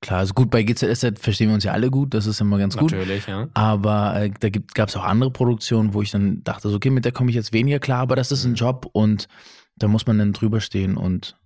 Klar, 0.00 0.20
also 0.20 0.32
gut, 0.32 0.50
bei 0.50 0.62
GZSZ 0.62 1.18
verstehen 1.18 1.48
wir 1.48 1.54
uns 1.54 1.64
ja 1.64 1.72
alle 1.72 1.90
gut, 1.90 2.14
das 2.14 2.24
ist 2.24 2.40
immer 2.40 2.56
ganz 2.56 2.74
gut. 2.78 2.92
Natürlich, 2.92 3.26
ja. 3.26 3.48
Aber 3.52 4.16
äh, 4.16 4.30
da 4.40 4.48
gab 4.48 4.88
es 4.88 4.96
auch 4.96 5.04
andere 5.04 5.30
Produktionen, 5.30 5.92
wo 5.92 6.00
ich 6.00 6.10
dann 6.10 6.42
dachte, 6.44 6.70
so, 6.70 6.76
okay, 6.76 6.88
mit 6.88 7.04
der 7.04 7.12
komme 7.12 7.28
ich 7.28 7.36
jetzt 7.36 7.52
weniger 7.52 7.78
klar, 7.78 8.00
aber 8.00 8.16
das 8.16 8.32
ist 8.32 8.46
ein 8.46 8.52
Mhm. 8.52 8.56
Job 8.56 8.88
und 8.92 9.28
da 9.76 9.86
muss 9.88 10.06
man 10.06 10.16
dann 10.16 10.32
drüber 10.32 10.62
stehen 10.62 10.96
und 10.96 11.36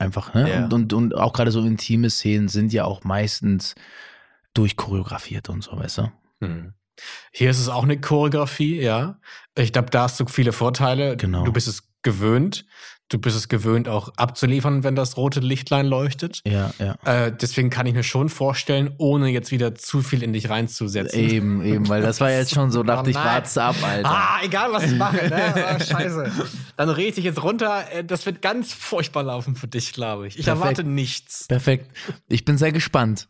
einfach, 0.00 0.34
ne? 0.34 0.50
Ja. 0.50 0.64
Und, 0.64 0.72
und, 0.72 0.92
und 0.92 1.14
auch 1.16 1.32
gerade 1.32 1.52
so 1.52 1.60
intime 1.64 2.10
Szenen 2.10 2.48
sind 2.48 2.72
ja 2.72 2.84
auch 2.84 3.04
meistens 3.04 3.76
durchchoreografiert 4.54 5.48
und 5.48 5.62
so, 5.62 5.78
weißt 5.78 5.98
du? 5.98 6.12
Mhm. 6.40 6.74
Hier 7.32 7.50
ist 7.50 7.58
es 7.60 7.68
auch 7.68 7.84
eine 7.84 8.00
Choreografie, 8.00 8.80
ja. 8.80 9.18
Ich 9.56 9.72
glaube, 9.72 9.90
da 9.90 10.04
hast 10.04 10.18
du 10.20 10.26
viele 10.26 10.52
Vorteile. 10.52 11.16
Genau. 11.16 11.44
Du 11.44 11.52
bist 11.52 11.68
es 11.68 11.82
gewöhnt. 12.02 12.66
Du 13.12 13.18
bist 13.18 13.36
es 13.36 13.48
gewöhnt, 13.48 13.88
auch 13.88 14.12
abzuliefern, 14.16 14.84
wenn 14.84 14.94
das 14.94 15.16
rote 15.16 15.40
Lichtlein 15.40 15.86
leuchtet. 15.86 16.42
Ja, 16.46 16.72
ja. 16.78 16.94
Äh, 17.04 17.32
deswegen 17.36 17.68
kann 17.68 17.84
ich 17.86 17.92
mir 17.92 18.04
schon 18.04 18.28
vorstellen, 18.28 18.94
ohne 18.98 19.30
jetzt 19.30 19.50
wieder 19.50 19.74
zu 19.74 20.00
viel 20.00 20.22
in 20.22 20.32
dich 20.32 20.48
reinzusetzen. 20.48 21.18
Eben, 21.18 21.64
eben, 21.64 21.88
weil 21.88 22.02
das 22.02 22.20
war 22.20 22.30
jetzt 22.30 22.54
schon 22.54 22.70
so, 22.70 22.82
dachte 22.84 23.10
ich, 23.10 23.16
nein. 23.16 23.24
warte 23.26 23.62
ab, 23.64 23.74
Alter. 23.82 24.08
Ah, 24.08 24.38
egal 24.44 24.72
was 24.72 24.84
ich 24.84 24.94
mache, 24.96 25.28
ne? 25.28 25.54
Ah, 25.66 25.80
scheiße. 25.80 26.30
Dann 26.76 26.88
rede 26.88 27.18
ich 27.18 27.24
jetzt 27.24 27.42
runter. 27.42 27.84
Äh, 27.92 28.04
Das 28.04 28.26
wird 28.26 28.42
ganz 28.42 28.72
furchtbar 28.72 29.24
laufen 29.24 29.56
für 29.56 29.66
dich, 29.66 29.92
glaube 29.92 30.28
ich. 30.28 30.38
Ich 30.38 30.44
Perfekt. 30.44 30.62
erwarte 30.62 30.84
nichts. 30.84 31.46
Perfekt. 31.48 31.90
Ich 32.28 32.44
bin 32.44 32.58
sehr 32.58 32.70
gespannt. 32.70 33.26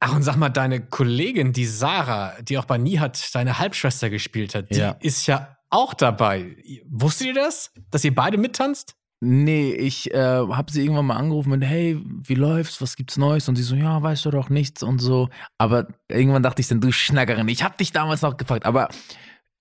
Ach, 0.00 0.14
und 0.14 0.22
sag 0.22 0.36
mal, 0.36 0.50
deine 0.50 0.80
Kollegin, 0.80 1.52
die 1.52 1.64
Sarah, 1.66 2.34
die 2.42 2.58
auch 2.58 2.64
bei 2.66 2.76
Nihat 2.78 3.34
deine 3.34 3.58
Halbschwester 3.58 4.10
gespielt 4.10 4.54
hat, 4.54 4.70
die 4.70 4.78
Ja. 4.78 4.96
ist 5.00 5.26
ja 5.26 5.56
auch 5.70 5.94
dabei. 5.94 6.56
Wusstet 6.88 7.28
ihr 7.28 7.34
das? 7.34 7.72
Dass 7.90 8.04
ihr 8.04 8.14
beide 8.14 8.36
mittanzt? 8.38 8.94
Nee, 9.20 9.72
ich 9.72 10.12
äh, 10.12 10.18
habe 10.18 10.70
sie 10.70 10.82
irgendwann 10.82 11.06
mal 11.06 11.16
angerufen 11.16 11.50
und 11.52 11.62
hey, 11.62 11.98
wie 12.04 12.34
läuft's? 12.34 12.82
Was 12.82 12.96
gibt's 12.96 13.16
Neues? 13.16 13.48
Und 13.48 13.56
sie 13.56 13.62
so, 13.62 13.74
ja, 13.74 14.02
weißt 14.02 14.26
du 14.26 14.30
doch 14.30 14.50
nichts 14.50 14.82
und 14.82 14.98
so. 14.98 15.30
Aber 15.56 15.88
irgendwann 16.08 16.42
dachte 16.42 16.60
ich 16.60 16.68
dann, 16.68 16.82
du 16.82 16.92
Schnackerin, 16.92 17.48
ich 17.48 17.64
habe 17.64 17.76
dich 17.78 17.92
damals 17.92 18.20
noch 18.20 18.36
gefragt. 18.36 18.66
Aber 18.66 18.88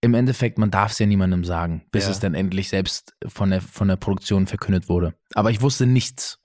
im 0.01 0.13
Endeffekt, 0.13 0.57
man 0.57 0.71
darf 0.71 0.91
es 0.91 0.99
ja 0.99 1.05
niemandem 1.05 1.45
sagen, 1.45 1.83
bis 1.91 2.03
Ja. 2.03 2.11
es 2.11 2.19
dann 2.19 2.33
endlich 2.35 2.67
selbst 2.67 3.13
von 3.25 3.49
der, 3.49 3.61
von 3.61 3.87
der 3.87 3.95
Produktion 3.95 4.45
verkündet 4.45 4.89
wurde. 4.89 5.15
Aber 5.33 5.51
ich 5.51 5.61
wusste 5.61 5.85
nichts. 5.85 6.39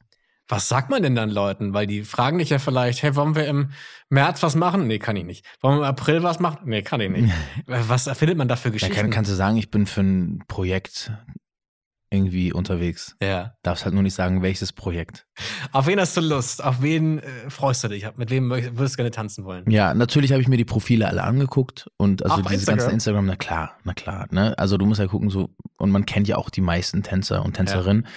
Was 0.50 0.68
sagt 0.68 0.90
man 0.90 1.02
denn 1.02 1.14
dann 1.14 1.30
Leuten? 1.30 1.72
Weil 1.72 1.86
die 1.86 2.02
fragen 2.02 2.38
dich 2.38 2.50
ja 2.50 2.58
vielleicht, 2.58 3.02
hey, 3.02 3.14
wollen 3.14 3.36
wir 3.36 3.46
im 3.46 3.70
März 4.08 4.42
was 4.42 4.56
machen? 4.56 4.86
Nee, 4.88 4.98
kann 4.98 5.14
ich 5.16 5.24
nicht. 5.24 5.46
Wollen 5.60 5.76
wir 5.78 5.84
im 5.84 5.88
April 5.88 6.22
was 6.22 6.40
machen? 6.40 6.58
Nee, 6.64 6.82
kann 6.82 7.00
ich 7.00 7.08
nicht. 7.10 7.32
was 7.66 8.06
erfindet 8.08 8.36
man 8.36 8.48
da 8.48 8.56
für 8.56 8.68
Da 8.70 8.74
Geschichten? 8.74 8.94
kann, 8.96 9.10
kannst 9.10 9.30
du 9.30 9.34
sagen, 9.36 9.56
ich 9.56 9.70
bin 9.70 9.86
für 9.86 10.00
ein 10.02 10.42
Projekt 10.48 11.12
irgendwie 12.12 12.52
unterwegs. 12.52 13.14
ja. 13.22 13.54
Darfst 13.62 13.84
halt 13.84 13.94
nur 13.94 14.02
nicht 14.02 14.14
sagen, 14.14 14.42
welches 14.42 14.72
Projekt. 14.72 15.26
Auf 15.70 15.86
wen 15.86 16.00
hast 16.00 16.16
du 16.16 16.20
Lust? 16.20 16.64
Auf 16.64 16.82
wen 16.82 17.20
äh, 17.20 17.22
freust 17.48 17.84
du 17.84 17.88
dich? 17.88 18.04
Mit 18.16 18.30
wem 18.30 18.50
würdest 18.50 18.94
du 18.94 18.96
gerne 18.96 19.12
tanzen 19.12 19.44
wollen? 19.44 19.70
Ja, 19.70 19.94
natürlich 19.94 20.32
habe 20.32 20.42
ich 20.42 20.48
mir 20.48 20.56
die 20.56 20.64
Profile 20.64 21.06
alle 21.06 21.22
angeguckt 21.22 21.88
und 21.98 22.24
also 22.24 22.42
diese 22.42 22.66
ganzen 22.66 22.90
Instagram? 22.90 22.94
Instagram, 22.94 23.26
na 23.26 23.36
klar, 23.36 23.76
na 23.84 23.94
klar, 23.94 24.26
ne? 24.32 24.58
Also 24.58 24.76
du 24.76 24.86
musst 24.86 24.98
ja 24.98 25.06
gucken, 25.06 25.30
so, 25.30 25.50
und 25.78 25.90
man 25.92 26.04
kennt 26.04 26.26
ja 26.26 26.36
auch 26.36 26.50
die 26.50 26.62
meisten 26.62 27.04
Tänzer 27.04 27.44
und 27.44 27.54
Tänzerinnen. 27.54 28.08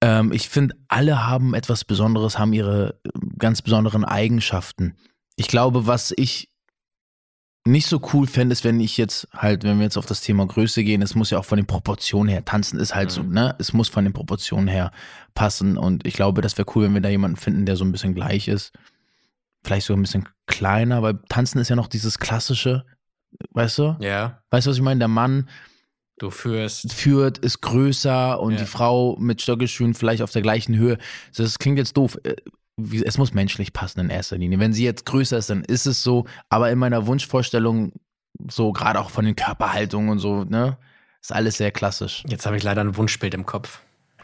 Ähm, 0.00 0.32
ich 0.32 0.48
finde, 0.48 0.76
alle 0.88 1.26
haben 1.26 1.54
etwas 1.54 1.84
Besonderes, 1.84 2.38
haben 2.38 2.52
ihre 2.52 3.00
äh, 3.04 3.10
ganz 3.38 3.62
besonderen 3.62 4.04
Eigenschaften. 4.04 4.96
Ich 5.36 5.48
glaube, 5.48 5.86
was 5.86 6.12
ich 6.16 6.50
nicht 7.66 7.86
so 7.86 8.00
cool 8.12 8.26
fände, 8.26 8.52
ist, 8.52 8.64
wenn 8.64 8.80
ich 8.80 8.96
jetzt 8.96 9.28
halt, 9.34 9.62
wenn 9.64 9.76
wir 9.78 9.84
jetzt 9.84 9.98
auf 9.98 10.06
das 10.06 10.20
Thema 10.22 10.46
Größe 10.46 10.82
gehen, 10.84 11.02
es 11.02 11.14
muss 11.14 11.30
ja 11.30 11.38
auch 11.38 11.44
von 11.44 11.58
den 11.58 11.66
Proportionen 11.66 12.28
her, 12.28 12.44
tanzen 12.44 12.78
ist 12.78 12.94
halt 12.94 13.10
so, 13.10 13.22
Mhm. 13.22 13.32
ne? 13.32 13.56
Es 13.58 13.72
muss 13.72 13.88
von 13.88 14.04
den 14.04 14.12
Proportionen 14.14 14.68
her 14.68 14.90
passen 15.34 15.76
und 15.76 16.06
ich 16.06 16.14
glaube, 16.14 16.40
das 16.40 16.56
wäre 16.56 16.68
cool, 16.74 16.84
wenn 16.84 16.94
wir 16.94 17.00
da 17.02 17.08
jemanden 17.10 17.36
finden, 17.36 17.66
der 17.66 17.76
so 17.76 17.84
ein 17.84 17.92
bisschen 17.92 18.14
gleich 18.14 18.48
ist. 18.48 18.72
Vielleicht 19.64 19.86
sogar 19.86 19.98
ein 19.98 20.02
bisschen 20.02 20.28
kleiner, 20.46 21.02
weil 21.02 21.18
tanzen 21.28 21.58
ist 21.58 21.68
ja 21.68 21.76
noch 21.76 21.88
dieses 21.88 22.18
klassische, 22.18 22.86
weißt 23.50 23.78
du? 23.78 23.96
Ja. 24.00 24.42
Weißt 24.50 24.66
du, 24.66 24.70
was 24.70 24.76
ich 24.78 24.82
meine? 24.82 25.00
Der 25.00 25.08
Mann 25.08 25.48
Du 26.18 26.30
führst. 26.30 26.92
führt, 26.92 27.38
ist 27.38 27.60
größer 27.60 28.40
und 28.40 28.52
Ja. 28.54 28.58
die 28.60 28.66
Frau 28.66 29.16
mit 29.18 29.40
Stöckelschuhen 29.42 29.94
vielleicht 29.94 30.22
auf 30.22 30.32
der 30.32 30.42
gleichen 30.42 30.76
Höhe. 30.76 30.98
Das 31.36 31.58
klingt 31.58 31.78
jetzt 31.78 31.96
doof. 31.96 32.18
Äh, 32.24 32.36
wie- 32.76 33.04
Es 33.04 33.18
muss 33.18 33.34
menschlich 33.34 33.72
passen 33.72 34.00
in 34.00 34.10
erster 34.10 34.36
Linie. 34.38 34.58
Wenn 34.60 34.72
sie 34.72 34.84
jetzt 34.84 35.04
größer 35.06 35.38
ist, 35.38 35.50
dann 35.50 35.64
ist 35.64 35.86
es 35.86 36.02
so. 36.02 36.26
Aber 36.48 36.70
in 36.70 36.78
meiner 36.78 37.06
Wunschvorstellung, 37.06 37.92
so 38.50 38.72
gerade 38.72 39.00
auch 39.00 39.10
von 39.10 39.24
den 39.24 39.34
Körperhaltungen 39.36 40.10
und 40.10 40.18
so, 40.20 40.44
ne, 40.44 40.76
ist 41.20 41.32
alles 41.32 41.56
sehr 41.56 41.72
klassisch. 41.72 42.22
Jetzt 42.28 42.46
habe 42.46 42.56
ich 42.56 42.62
leider 42.62 42.80
ein 42.82 42.96
Wunschbild 42.96 43.34
im 43.34 43.46
Kopf. 43.46 43.80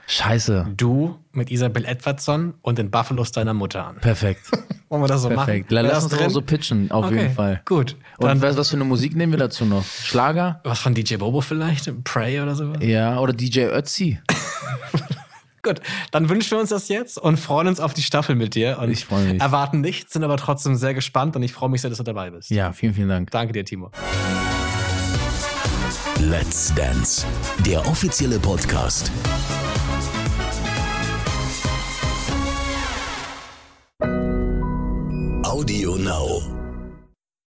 Scheiße. 0.07 0.67
Du 0.77 1.19
mit 1.33 1.51
Isabel 1.51 1.85
Edwardson 1.85 2.55
und 2.63 2.79
den 2.79 2.91
Buffalos 2.91 3.33
deiner 3.33 3.55
Mutter 3.55 3.87
an. 3.87 3.97
Perfekt. 3.97 4.51
Wollen 4.91 5.03
wir 5.03 5.09
das 5.09 5.23
so 5.23 5.29
Perfekt. 5.29 5.71
machen? 5.71 5.85
Lass 5.87 6.05
das 6.05 6.13
uns 6.13 6.23
auch 6.23 6.31
so 6.31 6.43
pitchen, 6.43 6.91
auf 6.91 7.07
Okay, 7.07 7.23
jeden 7.23 7.35
Fall. 7.35 7.63
Gut. 7.65 7.97
Und 8.19 8.29
Dann, 8.29 8.43
was, 8.43 8.57
was 8.57 8.69
für 8.71 8.77
eine 8.77 8.85
Musik 8.85 9.17
nehmen 9.17 9.33
wir 9.33 9.39
dazu 9.39 9.65
noch? 9.65 9.85
Schlager? 9.85 10.61
was 10.63 10.79
von 10.79 10.95
DJ 10.95 11.17
Bobo 11.17 11.41
vielleicht? 11.41 11.91
Pray 12.05 12.41
oder 12.41 12.55
so? 12.55 12.75
Ja, 12.81 13.19
oder 13.19 13.33
DJ 13.33 13.61
Ötzi? 13.67 14.21
Gut, 15.63 15.81
dann 16.11 16.29
wünschen 16.29 16.51
wir 16.51 16.61
uns 16.61 16.69
das 16.69 16.89
jetzt 16.89 17.17
und 17.17 17.39
freuen 17.39 17.67
uns 17.69 17.81
auf 17.81 17.95
die 17.95 18.03
Staffel 18.03 18.35
mit 18.37 18.55
dir. 18.55 18.79
Und 18.81 18.91
Ich 18.91 19.07
freu 19.07 19.21
mich. 19.25 19.41
Erwarten 19.41 19.81
nichts, 19.81 20.13
sind 20.13 20.23
aber 20.23 20.37
trotzdem 20.37 20.75
sehr 20.77 20.93
gespannt 20.93 21.35
und 21.37 21.43
ich 21.43 21.55
freue 21.55 21.71
mich 21.71 21.81
sehr, 21.81 21.89
dass 21.89 21.97
du 21.97 22.05
dabei 22.05 22.29
bist. 22.31 22.51
Ja, 22.51 22.73
vielen, 22.75 22.93
vielen 22.93 23.09
Dank. 23.09 23.31
Danke 23.31 23.55
dir, 23.55 23.65
Timo. 23.65 23.91
Let's 26.21 26.73
Dance, 26.75 27.25
der 27.67 27.87
offizielle 27.89 28.39
Podcast. 28.39 29.11
Audio 35.65 35.97
Now. 35.97 36.64